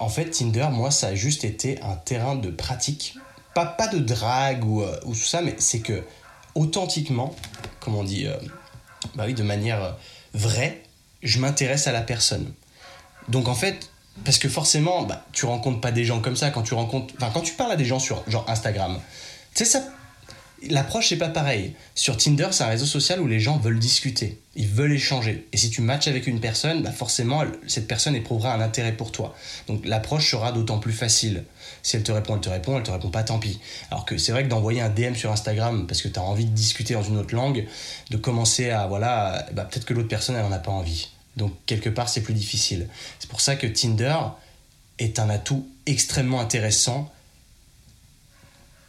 [0.00, 3.14] en fait, Tinder, moi, ça a juste été un terrain de pratique.
[3.54, 6.04] Pas, pas de drague ou, ou tout ça, mais c'est que
[6.54, 7.34] authentiquement,
[7.78, 8.26] comme on dit,
[9.14, 9.96] bah oui, de manière
[10.34, 10.82] vraie,
[11.22, 12.52] je m'intéresse à la personne.
[13.28, 13.90] Donc en fait,
[14.24, 17.14] parce que forcément, bah, tu rencontres pas des gens comme ça quand tu rencontres.
[17.16, 18.98] Enfin, quand tu parles à des gens sur genre Instagram,
[19.54, 19.84] tu sais, ça.
[20.68, 21.74] L'approche, c'est pas pareil.
[21.94, 25.48] Sur Tinder, c'est un réseau social où les gens veulent discuter, ils veulent échanger.
[25.52, 29.10] Et si tu matches avec une personne, bah forcément, cette personne éprouvera un intérêt pour
[29.10, 29.34] toi.
[29.68, 31.44] Donc l'approche sera d'autant plus facile.
[31.82, 33.58] Si elle te répond, elle te répond, elle te répond pas, tant pis.
[33.90, 36.44] Alors que c'est vrai que d'envoyer un DM sur Instagram parce que tu as envie
[36.44, 37.66] de discuter dans une autre langue,
[38.10, 41.08] de commencer à, voilà, bah, peut-être que l'autre personne, elle en a pas envie.
[41.36, 42.88] Donc quelque part, c'est plus difficile.
[43.18, 44.16] C'est pour ça que Tinder
[44.98, 47.10] est un atout extrêmement intéressant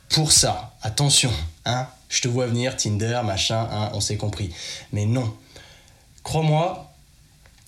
[0.10, 0.76] pour ça.
[0.82, 1.32] Attention,
[1.66, 4.54] hein, je te vois venir, Tinder, machin, hein, on s'est compris.
[4.92, 5.34] Mais non,
[6.24, 6.92] crois-moi,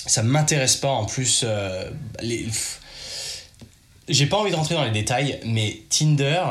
[0.06, 0.90] ça m'intéresse pas.
[0.90, 1.90] En plus, euh,
[4.10, 6.44] j'ai pas envie de rentrer dans les détails, mais Tinder,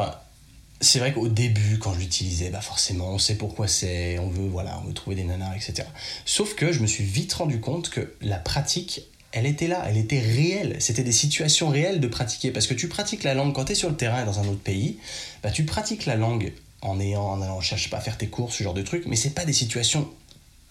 [0.82, 4.48] c'est vrai qu'au début, quand je l'utilisais, bah forcément, on sait pourquoi c'est, on veut,
[4.48, 5.88] voilà, on veut trouver des nanas, etc.
[6.24, 9.96] Sauf que je me suis vite rendu compte que la pratique, elle était là, elle
[9.96, 10.76] était réelle.
[10.80, 12.50] C'était des situations réelles de pratiquer.
[12.50, 14.60] Parce que tu pratiques la langue quand tu es sur le terrain dans un autre
[14.60, 14.98] pays,
[15.42, 18.64] bah tu pratiques la langue en ayant, en allant, chercher à faire tes courses, ce
[18.64, 20.10] genre de trucs, mais c'est pas des situations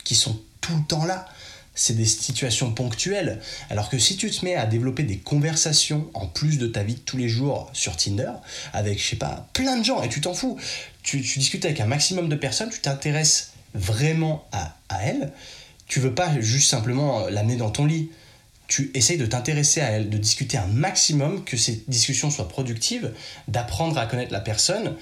[0.04, 1.26] qui sont tout le temps là
[1.74, 3.40] c'est des situations ponctuelles.
[3.70, 6.96] Alors que si tu te mets à développer des conversations en plus de ta vie
[6.96, 8.32] de tous les jours sur Tinder,
[8.74, 10.60] avec, je sais pas, plein de gens, et tu t'en fous,
[11.04, 15.32] tu, discutes avec un maximum de personnes, tu t'intéresses vraiment à, à elle,
[15.88, 18.12] tu veux pas juste simplement l'amener dans ton lit.
[18.68, 23.12] Tu essayes de t'intéresser à elle, de discuter un maximum, que ces discussions soient productives,
[23.50, 24.96] d'apprendre à connaître la personne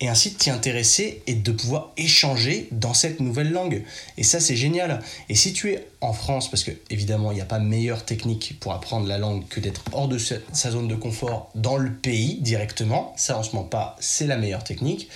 [0.00, 3.84] et ainsi de t'y intéresser et de pouvoir échanger dans cette nouvelle langue.
[4.18, 5.00] Et ça, c'est génial.
[5.28, 8.56] Et si tu es en France, parce que évidemment, il n'y a pas meilleure technique
[8.60, 12.38] pour apprendre la langue que d'être hors de sa zone de confort dans le pays
[12.40, 15.08] directement, ça, en ce moment pas, c'est la meilleure technique.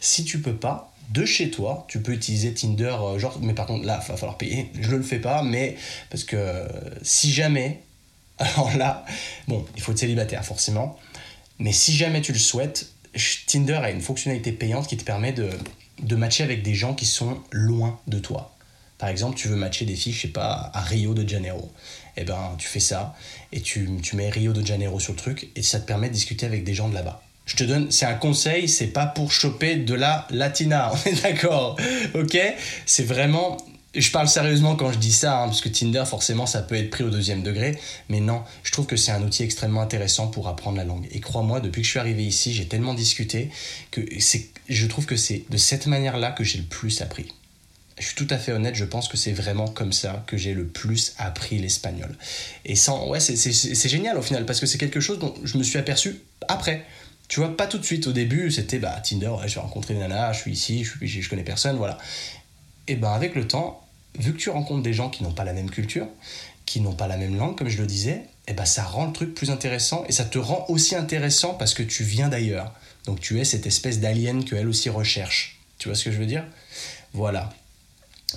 [0.00, 3.66] Si tu peux pas, de chez toi, tu peux utiliser Tinder, euh, genre, mais par
[3.66, 4.70] contre, là, il va falloir payer.
[4.80, 5.76] Je ne le fais pas, mais
[6.10, 6.66] parce que euh,
[7.02, 7.82] si jamais,
[8.38, 9.04] alors là,
[9.48, 10.98] bon, il faut être célibataire forcément,
[11.58, 12.90] mais si jamais tu le souhaites,
[13.46, 17.40] Tinder a une fonctionnalité payante qui te permet de, matcher avec des gens qui sont
[17.50, 18.54] loin de toi.
[18.98, 21.70] Par exemple, tu veux matcher des filles, je sais pas, à Rio de Janeiro.
[22.16, 23.14] Eh ben, tu fais ça
[23.52, 26.14] et tu, tu mets Rio de Janeiro sur le truc et ça te permet de
[26.14, 27.22] discuter avec des gens de là-bas.
[27.44, 31.22] Je te donne, c'est un conseil, c'est pas pour choper de la latina, on est
[31.22, 31.76] d'accord,
[32.14, 32.38] ok?
[32.86, 33.58] C'est vraiment
[34.00, 36.90] je parle sérieusement quand je dis ça, hein, parce que Tinder, forcément, ça peut être
[36.90, 37.78] pris au deuxième degré,
[38.08, 41.08] mais non, je trouve que c'est un outil extrêmement intéressant pour apprendre la langue.
[41.12, 43.50] Et crois-moi, depuis que je suis arrivé ici, j'ai tellement discuté
[43.90, 44.02] que
[44.68, 47.28] je trouve que c'est de cette manière-là que j'ai le plus appris.
[47.98, 50.52] Je suis tout à fait honnête, je pense que c'est vraiment comme ça que j'ai
[50.52, 52.14] le plus appris l'espagnol.
[52.66, 55.62] Et sans, ouais, c'est génial au final, parce que c'est quelque chose dont je me
[55.62, 56.84] suis aperçu après.
[57.28, 58.06] Tu vois, pas tout de suite.
[58.06, 61.28] Au début, c'était bah, Tinder, je vais rencontrer des nanas, je suis ici, je, je
[61.28, 61.98] connais personne, voilà.
[62.86, 63.85] Et ben avec le temps,
[64.18, 66.06] vu que tu rencontres des gens qui n'ont pas la même culture,
[66.64, 69.12] qui n'ont pas la même langue, comme je le disais, eh ben ça rend le
[69.12, 72.72] truc plus intéressant et ça te rend aussi intéressant parce que tu viens d'ailleurs.
[73.04, 75.60] Donc tu es cette espèce d'alien qu'elle aussi recherche.
[75.78, 76.44] Tu vois ce que je veux dire?
[77.12, 77.52] Voilà.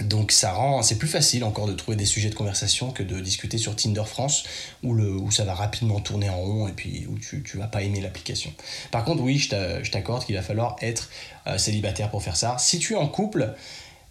[0.01, 3.19] Donc ça rend, c'est plus facile encore de trouver des sujets de conversation que de
[3.19, 4.43] discuter sur Tinder France
[4.83, 7.67] où, le, où ça va rapidement tourner en rond et puis où tu, tu vas
[7.67, 8.53] pas aimer l'application.
[8.91, 11.09] Par contre, oui, je t'accorde qu'il va falloir être
[11.47, 12.57] euh, célibataire pour faire ça.
[12.59, 13.55] Si tu es en couple,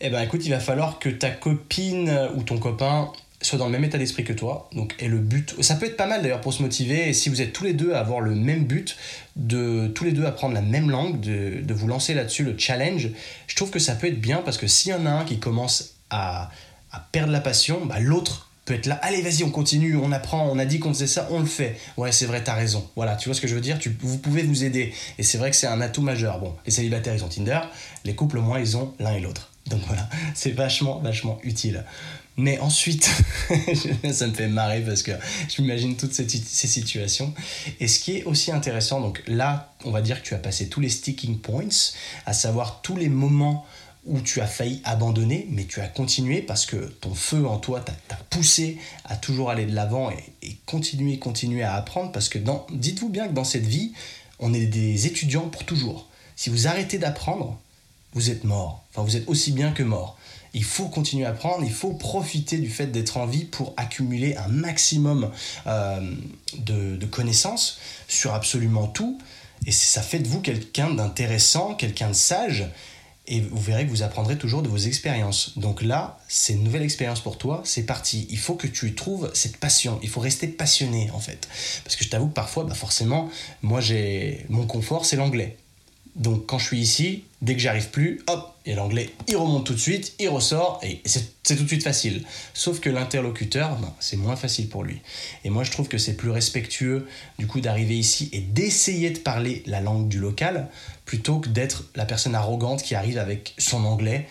[0.01, 3.73] eh ben écoute, il va falloir que ta copine ou ton copain soit dans le
[3.73, 4.69] même état d'esprit que toi.
[4.73, 7.09] Donc, et le but, ça peut être pas mal d'ailleurs pour se motiver.
[7.09, 8.97] Et si vous êtes tous les deux à avoir le même but,
[9.37, 13.11] de tous les deux apprendre la même langue, de, de vous lancer là-dessus, le challenge,
[13.47, 15.39] je trouve que ça peut être bien parce que s'il y en a un qui
[15.39, 16.51] commence à,
[16.91, 20.47] à perdre la passion, bah, l'autre peut être là, allez vas-y on continue, on apprend,
[20.51, 21.79] on a dit qu'on faisait ça, on le fait.
[21.97, 22.87] Ouais c'est vrai, t'as raison.
[22.97, 23.79] Voilà, tu vois ce que je veux dire?
[23.79, 24.93] Tu, Vous pouvez vous aider.
[25.19, 26.39] Et c'est vrai que c'est un atout majeur.
[26.39, 27.61] Bon, les célibataires ils ont Tinder,
[28.05, 29.48] les couples au moins ils ont l'un et l'autre.
[29.69, 31.85] Donc voilà, c'est vachement, vachement utile.
[32.39, 33.11] Mais ensuite,
[34.13, 35.11] ça me fait marrer parce que
[35.49, 37.35] je m'imagine toutes ces, situations.
[37.81, 40.69] Et ce qui est aussi intéressant, donc là, on va dire que tu as passé
[40.69, 41.93] tous les sticking points,
[42.27, 43.67] à savoir tous les moments
[44.07, 47.81] où tu as failli abandonner, mais tu as continué parce que ton feu en toi
[47.81, 52.39] t'a poussé à toujours aller de l'avant et, et, continuer, continuer à apprendre parce que
[52.71, 53.93] dites-vous bien que dans cette vie,
[54.39, 56.09] on est des étudiants pour toujours.
[56.37, 57.61] Si vous arrêtez d'apprendre,
[58.13, 58.85] vous êtes mort.
[58.91, 60.17] Enfin, vous êtes aussi bien que mort.
[60.55, 64.35] Il faut continuer à apprendre, il faut profiter du fait d'être en vie pour accumuler
[64.37, 65.31] un maximum
[65.67, 66.15] euh,
[66.57, 69.19] de, connaissances sur absolument tout.
[69.67, 72.67] Et ça fait de vous quelqu'un d'intéressant, quelqu'un de sage.
[73.31, 75.59] Et vous verrez que vous apprendrez toujours de vos expériences.
[75.59, 78.27] Donc là, c'est une nouvelle expérience pour toi, c'est parti.
[78.31, 79.99] Il faut que tu trouves cette passion.
[80.03, 81.47] Il faut rester passionné en fait.
[81.85, 83.29] Parce que je t'avoue que parfois, bah forcément,
[83.61, 85.59] moi j'ai mon confort, c'est l'anglais
[86.19, 89.73] Donc quand je suis ici, dès que j'arrive plus, hop, et l'anglais, il remonte tout
[89.73, 92.25] de suite, il ressort, et c'est tout de suite facile.
[92.53, 95.01] Sauf que l'interlocuteur, ben, c'est moins facile pour lui.
[95.45, 97.07] Et moi, je trouve que c'est plus respectueux,
[97.39, 100.69] du coup, d'arriver ici et d'essayer de parler la langue du local,
[101.07, 104.29] plutôt que d'être la personne arrogante qui arrive avec son anglais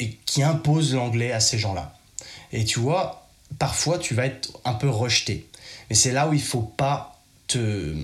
[0.00, 1.96] et qui impose l'anglais à ces gens-là.
[2.52, 3.26] Et tu vois,
[3.58, 5.46] parfois, tu vas être un peu rejeté.
[5.88, 7.94] Mais c'est là où il faut pas te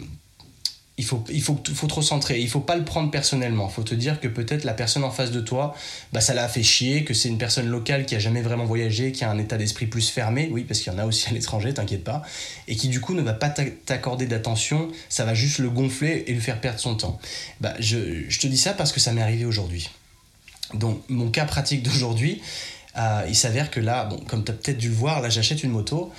[1.03, 3.69] il faut, il faut, faut te recentrer, il faut pas le prendre personnellement.
[3.69, 5.75] Faut te dire que peut-être la personne en face de toi,
[6.13, 9.11] bah, ça l'a fait chier, que c'est une personne locale qui a jamais vraiment voyagé,
[9.11, 11.33] qui a un état d'esprit plus fermé, oui, parce qu'il y en a aussi à
[11.33, 12.23] l'étranger, t'inquiète pas,
[12.69, 16.33] et qui du coup ne va pas t'accorder d'attention, ça va juste le gonfler et
[16.33, 17.19] lui faire perdre son temps.
[17.61, 19.91] Bah, je, je te dis ça parce que ça m'est arrivé aujourd'hui.
[20.75, 22.41] Donc, mon cas pratique d'aujourd'hui,
[22.97, 25.63] euh, il s'avère que là, bon, comme tu as peut-être dû le voir, là j'achète
[25.63, 26.13] une moto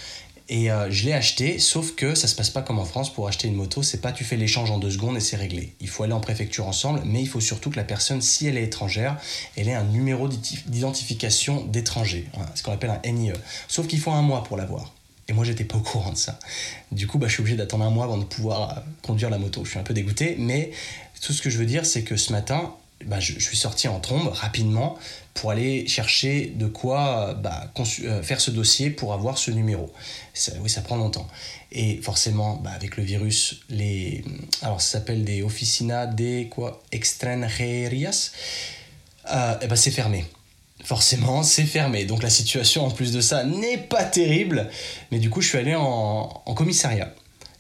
[0.54, 3.28] et euh, je l'ai acheté, sauf que ça se passe pas comme en France pour
[3.28, 5.74] acheter une moto, c'est pas tu fais l'échange en deux secondes et c'est réglé.
[5.82, 8.56] Il faut aller en préfecture ensemble, mais il faut surtout que la personne, si elle
[8.56, 9.18] est étrangère,
[9.58, 13.34] elle ait un numéro d'identification d'étranger, ce qu'on appelle un NIE.
[13.68, 14.94] Sauf qu'il faut un mois pour l'avoir.
[15.28, 16.38] Et moi, j'étais pas au courant de ça.
[16.92, 19.40] Du coup, bah, je suis obligé d'attendre un mois avant de pouvoir euh, conduire la
[19.40, 19.66] moto.
[19.66, 20.70] Je suis un peu dégoûté, mais
[21.20, 24.00] tout ce que je veux dire, c'est que ce matin, bah, je, suis sorti en
[24.00, 24.98] trombe rapidement
[25.34, 27.72] pour aller chercher de quoi bah,
[28.04, 29.92] euh, faire ce dossier pour avoir ce numéro.
[30.62, 31.28] oui, ça prend longtemps.
[31.72, 34.24] Et forcément, bah, avec le virus, les,
[34.62, 36.84] alors ça s'appelle des officina de quoi?
[36.92, 38.32] Extranjerias,
[39.34, 40.26] euh, et ben c'est fermé.
[40.84, 42.06] Forcément, c'est fermé.
[42.06, 44.70] Donc la situation, en plus de ça, n'est pas terrible.
[45.12, 47.14] Mais du coup, je suis allé en, en commissariat.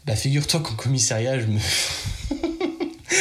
[0.05, 1.59] Bah, figure-toi qu'en commissariat, je me...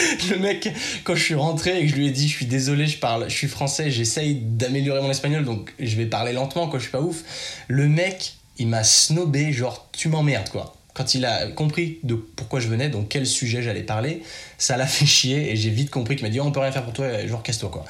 [0.30, 0.70] le mec,
[1.04, 3.28] quand je suis rentré et que je lui ai dit, je suis désolé, je parle,
[3.28, 6.92] je suis français, j'essaye d'améliorer mon espagnol, donc je vais parler lentement, quoi, je suis
[6.92, 7.22] pas ouf.
[7.68, 10.76] Le mec, il m'a snobé, genre, tu m'emmerdes, quoi.
[10.94, 14.22] Quand il a compris de pourquoi je venais, donc quel sujet j'allais parler,
[14.58, 16.72] ça l'a fait chier et j'ai vite compris qu'il m'a dit oh, on peut rien
[16.72, 17.84] faire pour toi, genre casse-toi quoi.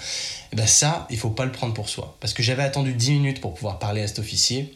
[0.52, 2.16] Et ben ça, il faut pas le prendre pour soi.
[2.20, 4.72] Parce que j'avais attendu 10 minutes pour pouvoir parler à cet officier.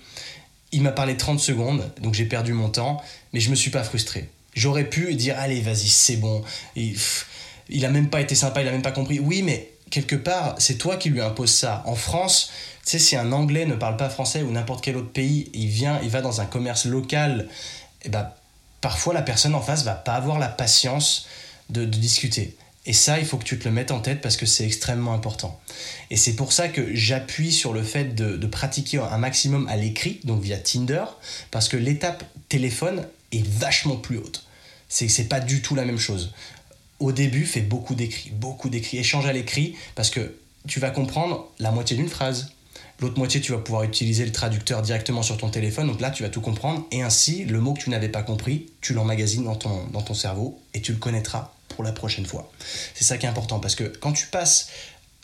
[0.73, 3.01] Il m'a parlé 30 secondes, donc j'ai perdu mon temps,
[3.33, 4.29] mais je me suis pas frustré.
[4.57, 6.43] J'aurais pu dire allez vas-y c'est bon.
[6.75, 9.21] Il a même pas été sympa, il a même pas compris.
[9.21, 11.83] Oui, mais quelque part, c'est toi qui lui imposes ça.
[11.87, 12.51] En France,
[12.85, 15.69] tu sais, si un Anglais ne parle pas français ou n'importe quel autre pays, il
[15.69, 17.49] vient, il va dans un commerce local,
[18.03, 18.31] et eh ben,
[18.81, 21.27] parfois la personne en face va pas avoir la patience
[21.71, 22.57] de, discuter.
[22.85, 25.13] Et ça, il faut que tu te le mettes en tête parce que c'est extrêmement
[25.13, 25.59] important.
[26.11, 29.75] Et c'est pour ça que j'appuie sur le fait de, de pratiquer un maximum à
[29.75, 31.05] l'écrit, donc via Tinder,
[31.51, 34.46] parce que l'étape téléphone est vachement plus haute.
[34.89, 36.33] C'est pas du tout la même chose
[36.99, 41.51] au début, fais beaucoup d'écrits, beaucoup d'écrits, échange à l'écrit, parce que tu vas comprendre
[41.59, 42.53] la moitié d'une phrase.
[43.01, 46.23] L'autre moitié, tu vas pouvoir utiliser le traducteur directement sur ton téléphone, donc là, tu
[46.23, 49.57] vas tout comprendre, et ainsi, le mot que tu n'avais pas compris, tu l'emmagasines dans
[49.57, 52.51] ton, dans ton cerveau, et tu le connaîtras pour la prochaine fois.
[52.95, 54.69] C'est ça qui est important, parce que quand tu passes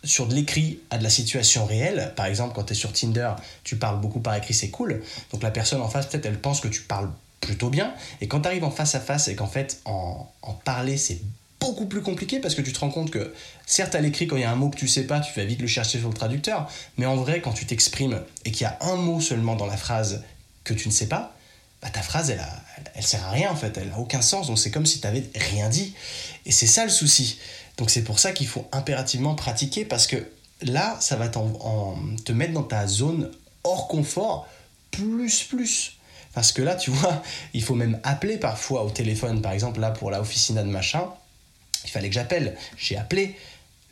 [0.04, 3.32] sur de l'écrit à de la situation réelle, par exemple, quand tu es sur Tinder,
[3.64, 6.60] tu parles beaucoup par écrit, c'est cool, donc la personne en face, peut-être, elle pense
[6.60, 7.10] que tu parles
[7.42, 10.26] plutôt bien, et quand tu arrives en face à face, et qu'en fait, en,
[10.64, 11.20] parler, c'est
[11.60, 13.34] beaucoup plus compliqué parce que tu te rends compte que,
[13.66, 15.44] certes, à l'écrit, quand il y a un mot que tu sais pas, tu vas
[15.44, 18.66] vite le chercher sur le traducteur, mais en vrai, quand tu t'exprimes et qu'il y
[18.66, 20.24] a un mot seulement dans la phrase
[20.64, 21.36] que tu ne sais pas,
[21.82, 22.40] bah, ta phrase, elle,
[22.94, 25.06] elle sert à rien en fait, elle n'a aucun sens, donc c'est comme si tu
[25.06, 25.94] n'avais rien dit.
[26.46, 27.38] Et c'est ça le souci.
[27.76, 30.16] Donc c'est pour ça qu'il faut impérativement pratiquer parce que
[30.62, 33.30] là, ça va te mettre dans ta zone
[33.64, 34.46] hors confort
[34.92, 35.96] plus plus.
[36.34, 37.22] Parce que là, tu vois,
[37.54, 41.08] il faut même appeler parfois au téléphone, par exemple, là pour la officina de machin.
[41.84, 42.56] Il fallait que j'appelle.
[42.76, 43.36] J'ai appelé.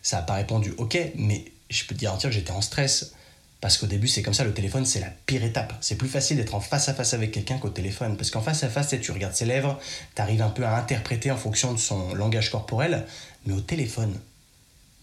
[0.02, 3.12] Ça n'a pas répondu, ok, mais je peux te garantir que j'étais en stress.
[3.60, 5.74] Parce qu'au début, c'est comme ça, le téléphone, c'est la pire étape.
[5.82, 8.16] C'est plus facile d'être en face à face avec quelqu'un qu'au téléphone.
[8.16, 9.78] Parce qu'en face à face, tu regardes ses lèvres,
[10.16, 13.04] tu arrives un peu à interpréter en fonction de son langage corporel.
[13.44, 14.18] Mais au téléphone,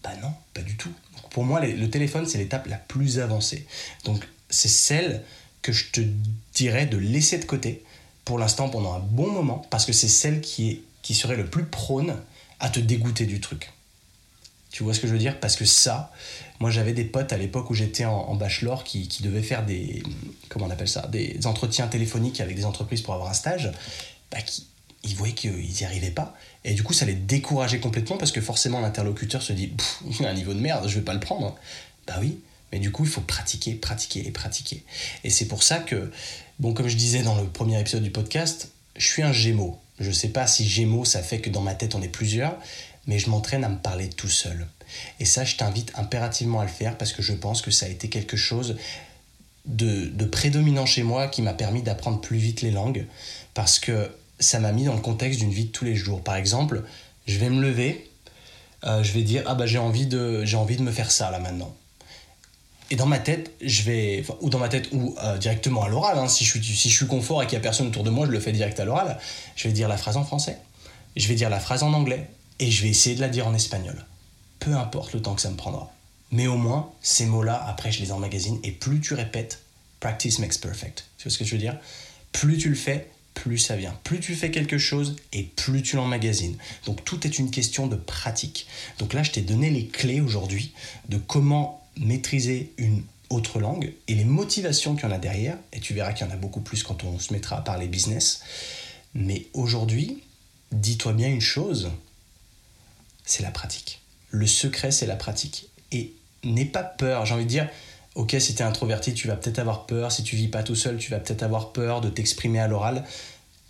[0.02, 0.92] bah non, pas du tout.
[1.30, 3.64] pour moi, le téléphone, c'est l'étape la plus avancée.
[4.04, 5.22] Donc, c'est celle
[5.68, 6.00] que je te
[6.54, 7.84] dirais de laisser de côté
[8.24, 11.44] pour l'instant pendant un bon moment, parce que c'est celle qui, est, qui serait le
[11.44, 12.16] plus prône
[12.58, 13.70] à te dégoûter du truc.
[14.70, 15.38] Tu vois ce que je veux dire?
[15.40, 16.10] Parce que ça,
[16.58, 20.02] moi j'avais des potes à l'époque où j'étais en, bachelor qui, devaient faire des,
[20.48, 23.70] comment on appelle ça, des entretiens téléphoniques avec des entreprises pour avoir un stage,
[24.30, 24.66] bah, qui,
[25.04, 26.34] ils voyaient qu'ils n'y arrivaient pas.
[26.64, 29.74] Et du coup, ça les décourageait complètement parce que forcément l'interlocuteur se dit,
[30.18, 31.56] il a un niveau de merde, je vais pas le prendre.
[32.06, 32.38] Bah oui,
[32.72, 34.84] mais du coup, il faut pratiquer, pratiquer et pratiquer.
[35.24, 36.10] Et c'est pour ça que,
[36.58, 39.78] bon, comme je disais dans le premier épisode du podcast, je suis un gémeaux.
[40.00, 42.56] Je ne sais pas si Gémeaux, ça fait que dans ma tête on est plusieurs,
[43.06, 44.66] mais je m'entraîne à me parler tout seul.
[45.20, 47.88] Et ça, je t'invite impérativement à le faire parce que je pense que ça a
[47.88, 48.76] été quelque chose
[49.66, 53.06] de, de prédominant chez moi qui m'a permis d'apprendre plus vite les langues
[53.54, 56.22] parce que ça m'a mis dans le contexte d'une vie de tous les jours.
[56.22, 56.84] Par exemple,
[57.26, 58.08] je vais me lever,
[58.84, 61.30] euh, je vais dire ah bah j'ai envie de j'ai envie de me faire ça
[61.30, 61.74] là maintenant.
[62.90, 66.18] Et dans ma tête, je vais ou dans ma tête ou euh, directement à l'oral.
[66.18, 68.10] Hein, si je suis si je suis confort et qu'il y a personne autour de
[68.10, 69.18] moi, je le fais direct à l'oral.
[69.56, 70.58] Je vais dire la phrase en français.
[71.16, 72.28] Je vais dire la phrase en anglais
[72.58, 74.04] et je vais essayer de la dire en espagnol.
[74.58, 75.92] Peu importe le temps que ça me prendra.
[76.30, 78.58] Mais au moins, ces mots-là, après, je les emmagasine.
[78.62, 79.60] Et plus tu répètes,
[80.00, 81.06] practice makes perfect.
[81.16, 81.76] Tu vois ce que je veux dire?
[82.32, 83.96] Plus tu le fais, plus ça vient.
[84.04, 86.56] Plus tu fais quelque chose et plus tu l'emmagasines.
[86.86, 88.66] Donc tout est une question de pratique.
[88.98, 90.72] Donc là, je t'ai donné les clés aujourd'hui
[91.08, 95.56] de comment maîtriser une autre langue et les motivations qu'il y en a derrière.
[95.72, 97.88] Et tu verras qu'il y en a beaucoup plus quand on se mettra à parler
[97.88, 98.40] business.
[99.14, 100.22] Mais aujourd'hui,
[100.72, 101.90] dis-toi bien une chose,
[103.24, 104.00] c'est la pratique.
[104.30, 105.68] Le secret, c'est la pratique.
[105.92, 106.12] Et
[106.44, 107.68] n'aie pas peur, j'ai envie de dire,
[108.14, 110.74] ok, si tu es introverti, tu vas peut-être avoir peur, si tu vis pas tout
[110.74, 113.04] seul, tu vas peut-être avoir peur de t'exprimer à l'oral,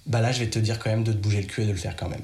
[0.07, 1.73] bah là, je vais te dire quand même de te bouger le cul et de
[1.73, 2.23] le faire quand même.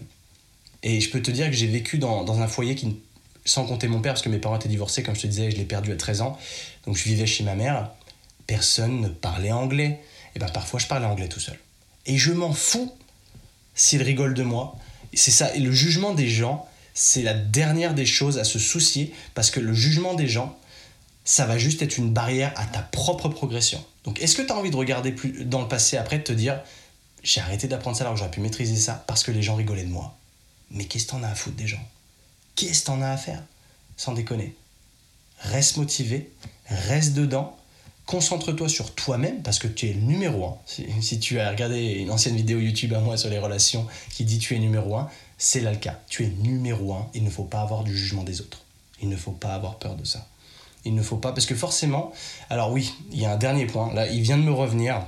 [0.83, 2.99] Et je peux te dire que j'ai vécu dans, un foyer qui,
[3.45, 5.57] sans compter mon père, parce que mes parents étaient divorcés, comme je te disais, je
[5.57, 6.38] l'ai perdu à 13 ans,
[6.86, 7.90] donc je vivais chez ma mère,
[8.47, 10.01] personne ne parlait anglais.
[10.36, 11.59] Et ben parfois, je parlais anglais tout seul.
[12.07, 12.92] Et je m'en fous
[13.74, 14.76] s'ils rigolent de moi.
[15.12, 19.12] C'est ça, et le jugement des gens, c'est la dernière des choses à se soucier
[19.34, 20.57] parce que le jugement des gens,
[21.24, 23.84] ça va juste être une barrière à ta propre progression.
[24.05, 26.32] Donc est-ce que tu as envie de regarder plus dans le passé après de te
[26.32, 26.61] dire
[27.22, 29.84] j'ai arrêté d'apprendre ça alors que j'aurais pu maîtriser ça parce que les gens rigolaient
[29.84, 30.16] de moi?
[30.70, 31.82] Mais qu'est-ce que t'en as à foutre des gens?
[32.57, 33.43] Qu'est-ce que t'en as à faire
[33.97, 34.55] Sans déconner.
[35.41, 36.31] Reste motivé,
[36.67, 37.57] reste dedans,
[38.07, 40.57] concentre-toi sur toi-même parce que tu es le numéro un.
[41.01, 44.39] Si, tu as regardé une ancienne vidéo YouTube à moi sur les relations qui dit
[44.39, 45.99] tu es numéro un, c'est là le cas.
[46.09, 47.09] Tu es numéro un.
[47.15, 48.61] Il ne faut pas avoir du jugement des autres.
[49.03, 50.27] Il ne faut pas avoir peur de ça.
[50.85, 52.13] Il ne faut pas, parce que forcément,
[52.51, 55.03] alors oui, il y a un dernier point, là, il vient de me revenir,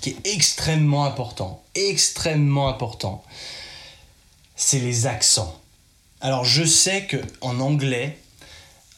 [0.00, 3.24] qui est extrêmement important, extrêmement important,
[4.56, 5.58] c'est les accents.
[6.22, 8.18] Alors je sais que en anglais,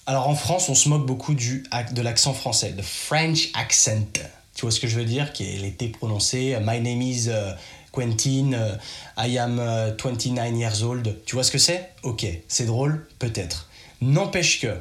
[0.06, 4.12] alors en France, on se moque beaucoup de l'accent français, the French accent.
[4.54, 5.32] Tu vois ce que je veux dire?
[5.32, 7.52] Qui a été prononcé My name is euh,
[7.92, 8.76] Quentin, euh,
[9.16, 9.56] I am
[10.02, 11.16] 29 euh, years old.
[11.24, 11.92] Tu vois ce que c'est?
[12.02, 13.68] Ok, c'est drôle, peut-être.
[14.00, 14.76] N'empêche que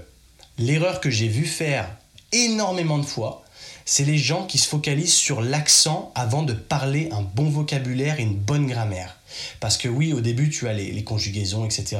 [0.58, 1.88] l'erreur que j'ai vu faire
[2.32, 3.44] énormément de fois,
[3.86, 8.24] c'est les gens qui se focalisent sur l'accent avant de parler un bon vocabulaire et
[8.24, 9.18] une bonne grammaire.
[9.59, 11.97] Parce que oui, au début, tu as les, conjugaisons, etc.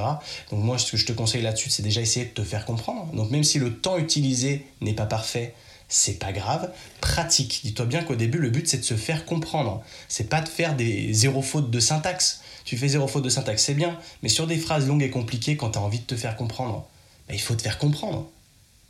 [0.52, 3.12] Donc moi, ce que je te conseille là-dessus, c'est déjà essayer de te faire comprendre.
[3.14, 5.54] Donc même si le temps utilisé n'est pas parfait,
[5.92, 6.72] c'est pas grave,
[7.02, 7.62] pratique.
[7.64, 9.84] Dis-toi bien qu'au début, le but c'est de se faire comprendre.
[10.08, 12.42] C'est pas de faire des zéro fautes de syntaxe.
[12.64, 15.58] Tu fais zéro faute de syntaxe, c'est bien, mais sur des phrases longues et compliquées,
[15.58, 16.88] quand tu as envie de te faire comprendre,
[17.28, 18.30] bah, il faut te faire comprendre.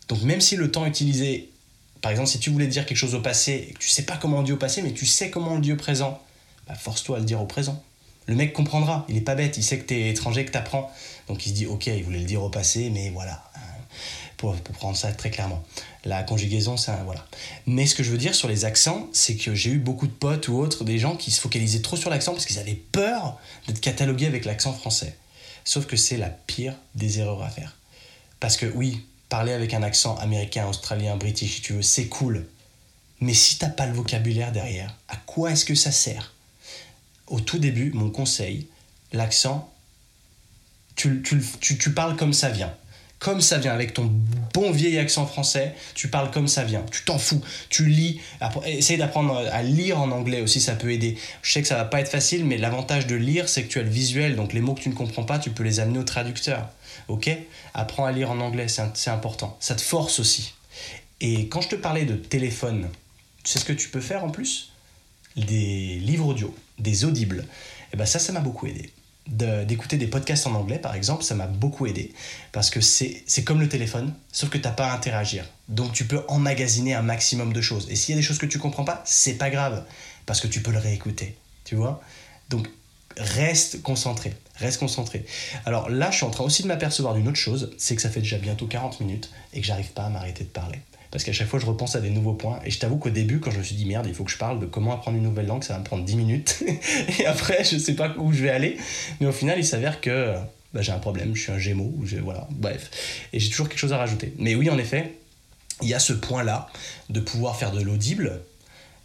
[0.09, 1.49] Donc même si le temps utilisé,
[2.01, 4.17] par exemple, si tu voulais dire quelque chose au passé et que tu sais pas
[4.17, 6.21] comment on dit au passé, mais tu sais comment le dit au présent,
[6.67, 7.83] bah, force-toi à le dire au présent.
[8.27, 10.57] Le mec comprendra, il est pas bête, il sait que tu es étranger, que tu
[10.57, 10.91] apprends.
[11.27, 13.43] Donc il se dit, ok, il voulait le dire au passé, mais voilà,
[14.37, 15.63] pour, prendre ça très clairement.
[16.03, 17.25] La conjugaison, c'est voilà.
[17.67, 20.11] Mais ce que je veux dire sur les accents, c'est que j'ai eu beaucoup de
[20.11, 23.39] potes ou autres, des gens qui se focalisaient trop sur l'accent parce qu'ils avaient peur
[23.67, 25.15] d'être catalogués avec l'accent français.
[25.63, 27.77] Sauf que c'est la pire des erreurs à faire.
[28.39, 32.47] Parce que oui, parler avec un accent américain, australien, british, si tu veux, c'est cool.
[33.19, 36.33] Mais si t'as pas le vocabulaire derrière, à quoi est-ce que ça sert?
[37.31, 38.67] Au tout début, mon conseil,
[39.13, 39.73] l'accent,
[40.95, 41.23] tu,
[41.95, 42.73] parles comme ça vient
[43.19, 44.11] comme ça vient, avec ton
[44.51, 46.83] bon vieil accent français, tu parles comme ça vient.
[46.91, 48.19] Tu t'en fous, tu lis.
[48.65, 51.19] Essaye d'apprendre à lire en anglais aussi, ça peut aider.
[51.43, 53.77] Je sais que ça va pas être facile, mais l'avantage de lire, c'est que tu
[53.77, 55.99] as le visuel, donc les mots que tu ne comprends pas, tu peux les amener
[55.99, 56.67] au traducteur.
[57.09, 57.29] Ok?
[57.75, 59.55] Apprends à lire en anglais, c'est important.
[59.59, 60.55] Ça te force aussi.
[61.19, 62.89] Et quand je te parlais de téléphone,
[63.43, 64.71] tu sais ce que tu peux faire en plus?
[65.35, 67.39] Des livres audio, des audibles.
[67.39, 68.91] Et eh ben ça, ça m'a beaucoup aidé
[69.27, 72.13] d'écouter des podcasts en anglais, par exemple, ça m'a beaucoup aidé.
[72.51, 75.45] Parce que c'est comme le téléphone, sauf que tu n'as pas à interagir.
[75.69, 77.87] Donc tu peux emmagasiner un maximum de choses.
[77.89, 79.83] Et s'il y a des choses que tu comprends pas, c'est pas grave.
[80.25, 81.35] Parce que tu peux le réécouter.
[81.63, 82.01] Tu vois?
[82.49, 82.67] Donc
[83.17, 84.33] reste concentré.
[84.57, 85.25] Reste concentré.
[85.65, 88.09] Alors là, je suis en train aussi de m'apercevoir d'une autre chose, c'est que ça
[88.09, 90.79] fait déjà bientôt 40 minutes et que j'arrive pas à m'arrêter de parler
[91.11, 92.59] parce qu'à chaque fois je repense à des nouveaux points.
[92.65, 94.37] Et je t'avoue qu'au début, quand je me suis dit merde, il faut que je
[94.37, 96.63] parle de comment apprendre une nouvelle langue, ça va me prendre 10 minutes.
[97.19, 98.77] et après, je sais pas où je vais aller.
[99.19, 100.35] Mais au final, il s'avère que
[100.73, 101.93] bah, j'ai un problème, je suis un gémeau,
[102.23, 102.89] voilà, bref.
[103.33, 104.33] Et j'ai toujours quelque chose à rajouter.
[104.37, 105.17] Mais oui, en effet,
[105.81, 106.67] il y a ce point-là
[107.09, 108.41] de pouvoir faire de l'audible.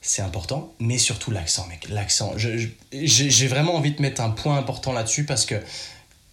[0.00, 1.88] C'est important, mais surtout l'accent, mec.
[1.88, 2.34] L'accent.
[2.36, 5.62] J'ai vraiment envie de mettre un point important là-dessus parce que, tu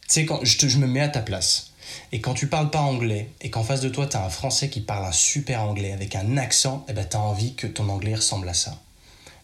[0.07, 1.72] sais, quand je me mets à ta place,
[2.11, 4.69] et quand tu parles pas anglais et qu'en face de toi tu as un français
[4.69, 7.89] qui parle un super anglais avec un accent, eh ben tu as envie que ton
[7.89, 8.79] anglais ressemble à ça.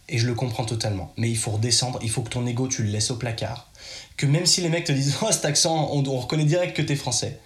[0.08, 1.14] Et je le comprends totalement.
[1.18, 3.70] Mais il faut redescendre, il faut que ton ego, tu le laisses au placard.
[4.18, 6.96] Que même si les mecs te disent, oh cet accent, on, reconnaît direct que t'es
[6.96, 7.40] français.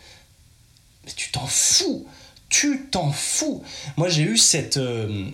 [1.06, 2.08] Mais tu t'en fous
[2.50, 3.64] Tu t'en fous
[3.98, 4.78] Moi j'ai eu cette...
[4.78, 5.30] Euh,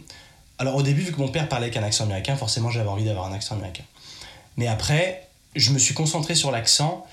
[0.58, 3.06] alors au début, vu que mon père parlait avec un accent américain, forcément j'avais envie
[3.06, 3.86] d'avoir un accent américain.
[4.58, 7.06] Mais après, je me suis concentré sur l'accent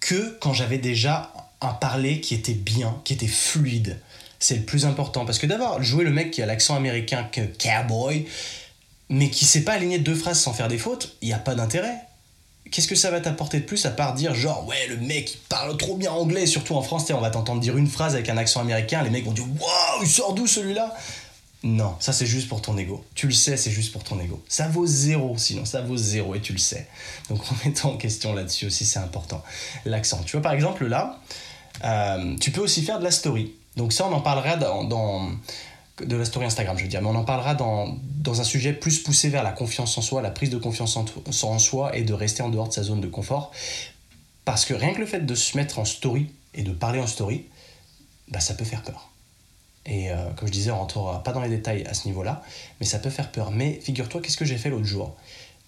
[0.00, 1.32] que quand j'avais déjà
[1.66, 4.00] un parler qui était bien, qui était fluide.
[4.38, 5.24] C'est le plus important.
[5.24, 8.26] Parce que d'abord, jouer le mec qui a l'accent américain que cowboy,
[9.08, 11.54] mais qui sait pas aligner deux phrases sans faire des fautes, il n'y a pas
[11.54, 11.96] d'intérêt.
[12.70, 15.38] Qu'est-ce que ça va t'apporter de plus à part dire genre ouais le mec il
[15.48, 18.38] parle trop bien anglais surtout en français on va t'entendre dire une phrase avec un
[18.38, 20.94] accent américain les mecs vont dire waouh il sort d'où celui-là?
[21.64, 23.04] Non, ça c'est juste pour ton ego.
[23.14, 24.42] Tu le sais, c'est juste pour ton ego.
[24.48, 26.88] Ça vaut zéro, sinon ça vaut zéro et tu le sais.
[27.28, 29.44] Donc remettons en question là-dessus aussi, c'est important.
[29.84, 30.20] L'accent.
[30.24, 31.20] Tu vois, par exemple, là,
[31.84, 33.52] euh, tu peux aussi faire de la story.
[33.76, 35.30] Donc ça, on en parlera dans,
[36.00, 38.72] de la story Instagram, je veux dire, mais on en parlera dans, dans, un sujet
[38.72, 42.12] plus poussé vers la confiance en soi, la prise de confiance en, soi et de
[42.12, 43.52] rester en dehors de sa zone de confort.
[44.44, 47.06] Parce que rien que le fait de se mettre en story et de parler en
[47.06, 47.46] story,
[48.28, 49.10] bah, ça peut faire peur.
[49.84, 52.42] Et euh, comme je disais, on rentrera pas dans les détails à ce niveau-là,
[52.80, 53.50] mais ça peut faire peur.
[53.50, 55.16] Mais figure-toi, qu'est-ce que j'ai fait l'autre jour?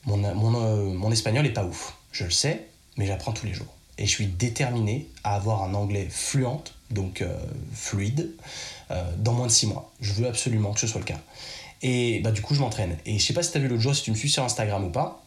[0.07, 3.55] Mon, mon, euh, mon, espagnol est pas ouf, je le sais, mais j'apprends tous les
[3.55, 3.73] jours.
[3.99, 7.37] Et je suis déterminé à avoir un anglais fluent, donc euh,
[7.73, 8.33] fluide,
[9.19, 9.93] dans moins de 6 mois.
[10.01, 11.21] Je veux absolument que ce soit le cas.
[11.83, 12.97] Et bah, du coup, je m'entraîne.
[13.07, 14.45] Et je sais pas si tu as vu l'autre jour, si tu me suis sur
[14.45, 15.25] Instagram ou pas.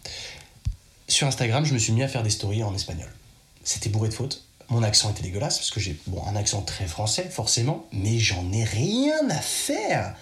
[1.07, 3.09] Sur Instagram, je me suis mis à faire des stories en espagnol.
[3.63, 6.87] C'était bourré de fautes mon accent était dégueulasse, parce que j'ai bon, un accent très
[6.87, 10.15] français, forcément, mais j'en ai rien à faire.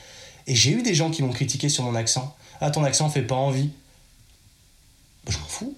[0.48, 2.36] Et j'ai eu des gens qui m'ont critiqué sur mon accent.
[2.62, 3.72] Ah, ton accent fait pas envie.
[5.26, 5.76] Bah, je m'en fous.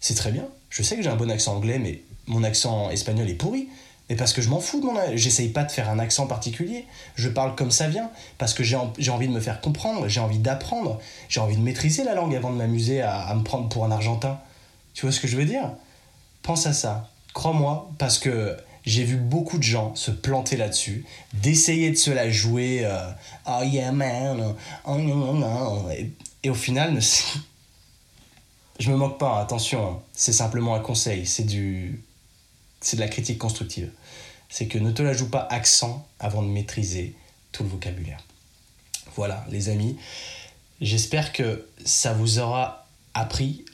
[0.00, 0.46] C'est très bien.
[0.74, 3.68] Je sais que j'ai un bon accent anglais, mais mon accent espagnol est pourri.
[4.10, 6.84] Mais parce que je m'en fous de mon J'essaye pas de faire un accent particulier.
[7.14, 8.10] Je parle comme ça vient.
[8.38, 10.98] Parce que j'ai envie de me faire comprendre, j'ai envie d'apprendre,
[11.28, 14.40] j'ai envie de maîtriser la langue avant de m'amuser à, me prendre pour un Argentin.
[14.94, 15.70] Tu vois ce que je veux dire?
[16.42, 17.08] Pense à ça.
[17.34, 21.04] Crois-moi, parce que j'ai vu beaucoup de gens se planter là-dessus,
[21.34, 22.98] d'essayer de se la jouer euh,
[23.46, 24.56] Oh yeah man,
[24.86, 24.98] oh,
[26.42, 26.98] Et, au final,
[28.78, 32.02] je me moque pas, attention, c'est simplement un conseil, c'est du
[32.80, 33.90] c'est de la critique constructive.
[34.48, 37.14] C'est que ne te la joue pas accent avant de maîtriser
[37.50, 38.22] tout le vocabulaire.
[39.16, 39.96] Voilà, les amis,
[40.80, 43.64] j'espère que ça vous aura appris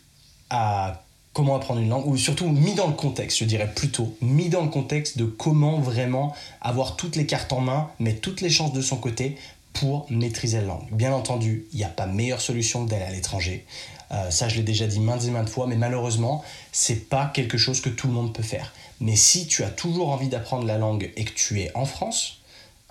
[0.49, 4.49] à comment apprendre une langue, ou surtout mis dans le contexte, je dirais plutôt, mis
[4.49, 8.51] dans le contexte de comment vraiment avoir toutes les cartes en main, mettre toutes les
[8.51, 9.37] chances de son côté
[9.73, 10.89] pour maîtriser la langue.
[10.93, 13.65] Bien entendu, il n'y a pas meilleure solution que d'aller à l'étranger.
[14.13, 17.59] Euh, ça, je l'ai déjà dit maintes et maintes fois, mais malheureusement, c'est pas quelque
[17.59, 18.73] chose que tout le monde peut faire.
[19.01, 22.41] Mais si tu as toujours envie d'apprendre la langue et que tu es en France,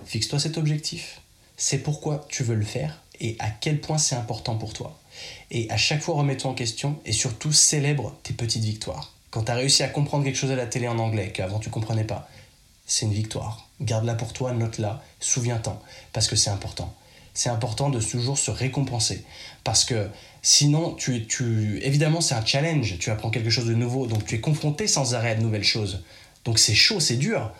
[0.05, 1.21] fixe-toi cet objectif.
[1.57, 4.97] C'est pourquoi tu veux le faire et à quel point c'est important pour toi.
[5.51, 9.13] Et à chaque fois, remets-toi en question et surtout célèbre tes petites victoires.
[9.29, 11.69] Quand tu as réussi à comprendre quelque chose à la télé en anglais qu'avant tu
[11.69, 12.29] comprenais pas,
[12.85, 13.68] c'est une victoire.
[13.81, 15.81] Garde-la pour toi, note-la, souviens-t'en,
[16.13, 16.93] parce que c'est important.
[17.33, 19.23] C'est important de toujours se récompenser.
[19.63, 20.09] Parce que
[20.41, 22.97] sinon, tu, tu, évidemment, c'est un challenge.
[22.99, 24.07] Tu apprends quelque chose de nouveau.
[24.07, 26.03] Donc, tu es confronté sans arrêt à de nouvelles choses.
[26.43, 27.51] Donc, c'est chaud, c'est dur.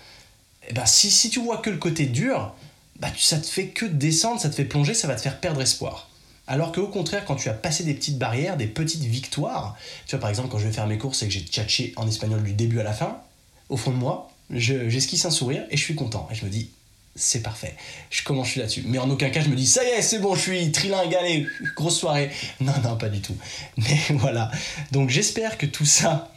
[0.63, 2.53] Et eh ben, si, si tu vois que le côté dur,
[2.99, 5.61] bah, ça te fait que descendre, ça te fait plonger, ça va te faire perdre
[5.61, 6.09] espoir.
[6.47, 10.19] Alors qu'au contraire, quand tu as passé des petites barrières, des petites victoires, tu vois,
[10.19, 12.53] par exemple, quand je vais faire mes courses et que j'ai tchatché en espagnol du
[12.53, 13.21] début à la fin,
[13.69, 16.27] au fond de moi, j'esquisse un sourire et je suis content.
[16.31, 16.69] Et je me dis,
[17.15, 17.75] c'est parfait.
[18.09, 18.83] Je commence, là-dessus.
[18.85, 21.13] Mais en aucun cas, je me dis, ça y est, c'est bon, je suis trilingue,
[21.15, 21.45] allez,
[21.75, 22.31] grosse soirée.
[22.59, 23.35] Non, non, pas du tout.
[23.77, 24.51] Mais voilà.
[24.91, 26.31] Donc j'espère que tout ça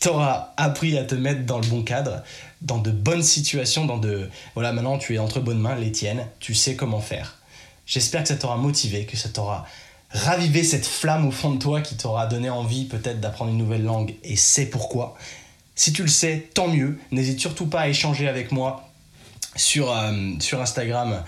[0.00, 2.22] t'aura appris à te mettre dans le bon cadre,
[2.62, 4.30] dans de bonnes situations, dans de...
[4.54, 7.36] Voilà, maintenant tu es entre bonnes mains, les tiennes, tu sais comment faire.
[7.84, 9.66] J'espère que ça t'aura motivé, que ça t'aura
[10.10, 13.84] ravivé cette flamme au fond de toi qui t'aura donné envie peut-être d'apprendre une nouvelle
[13.84, 15.16] langue et c'est pourquoi.
[15.78, 16.98] Si tu le sais, tant mieux.
[17.12, 18.90] N'hésite surtout pas à échanger avec moi
[19.54, 21.22] sur, euh, sur Instagram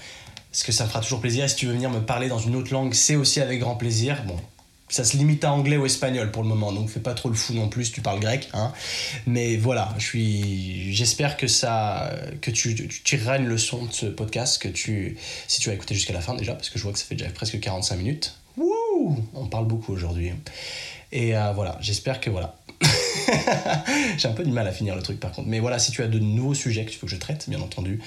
[0.50, 1.44] parce que ça me fera toujours plaisir.
[1.44, 3.76] Et si tu veux venir me parler dans une autre langue, c'est aussi avec grand
[3.76, 4.24] plaisir.
[4.26, 4.36] Bon,
[4.88, 7.36] ça se limite à anglais ou espagnol pour le moment, donc fais pas trop le
[7.36, 8.72] fou non plus, tu parles grec, hein.
[9.24, 14.60] Mais voilà, je suis, j'espère que ça, que tu, tireras une leçon de ce podcast,
[14.60, 16.98] que tu, si tu as écouté jusqu'à la fin déjà, parce que je vois que
[16.98, 18.34] ça fait déjà presque 45 minutes.
[18.56, 20.32] Wouh, on parle beaucoup aujourd'hui.
[21.12, 22.56] Et euh, voilà, j'espère que voilà.
[24.18, 25.48] J'ai un peu du mal à finir le truc par contre.
[25.48, 27.60] Mais voilà, si tu as de nouveaux sujets que tu veux que je traite, bien
[27.60, 28.00] entendu,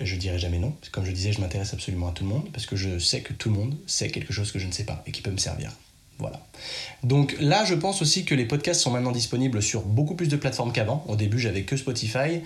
[0.00, 0.74] je dirai jamais non.
[0.92, 3.32] Comme je disais, je m'intéresse absolument à tout le monde parce que je sais que
[3.32, 5.38] tout le monde sait quelque chose que je ne sais pas et qui peut me
[5.38, 5.72] servir.
[6.18, 6.40] Voilà.
[7.02, 10.36] Donc là, je pense aussi que les podcasts sont maintenant disponibles sur beaucoup plus de
[10.36, 11.04] plateformes qu'avant.
[11.08, 12.40] Au début, j'avais que Spotify.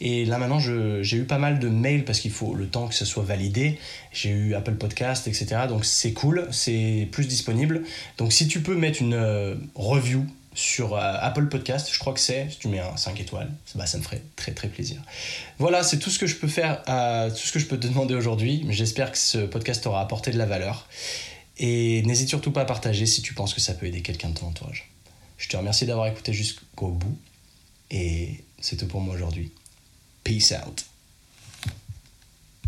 [0.00, 2.94] Et là, maintenant, j'ai eu pas mal de mails parce qu'il faut le temps que
[2.94, 3.78] ce soit validé.
[4.12, 5.62] J'ai eu Apple Podcast, etc.
[5.68, 7.82] Donc c'est cool, c'est plus disponible.
[8.18, 10.24] Donc si tu peux mettre une euh, review
[10.56, 13.86] sur euh, Apple Podcast, je crois que c'est, si tu mets un 5 étoiles, bah,
[13.86, 15.00] ça me ferait très très plaisir.
[15.58, 17.86] Voilà, c'est tout ce que je peux faire, euh, tout ce que je peux te
[17.86, 18.66] demander aujourd'hui.
[18.70, 20.88] J'espère que ce podcast t'aura apporté de la valeur.
[21.58, 24.38] Et n'hésite surtout pas à partager si tu penses que ça peut aider quelqu'un de
[24.38, 24.90] ton entourage.
[25.36, 27.18] Je te remercie d'avoir écouté jusqu'au bout.
[27.90, 29.52] Et c'est tout pour moi aujourd'hui.
[30.24, 30.86] Peace out.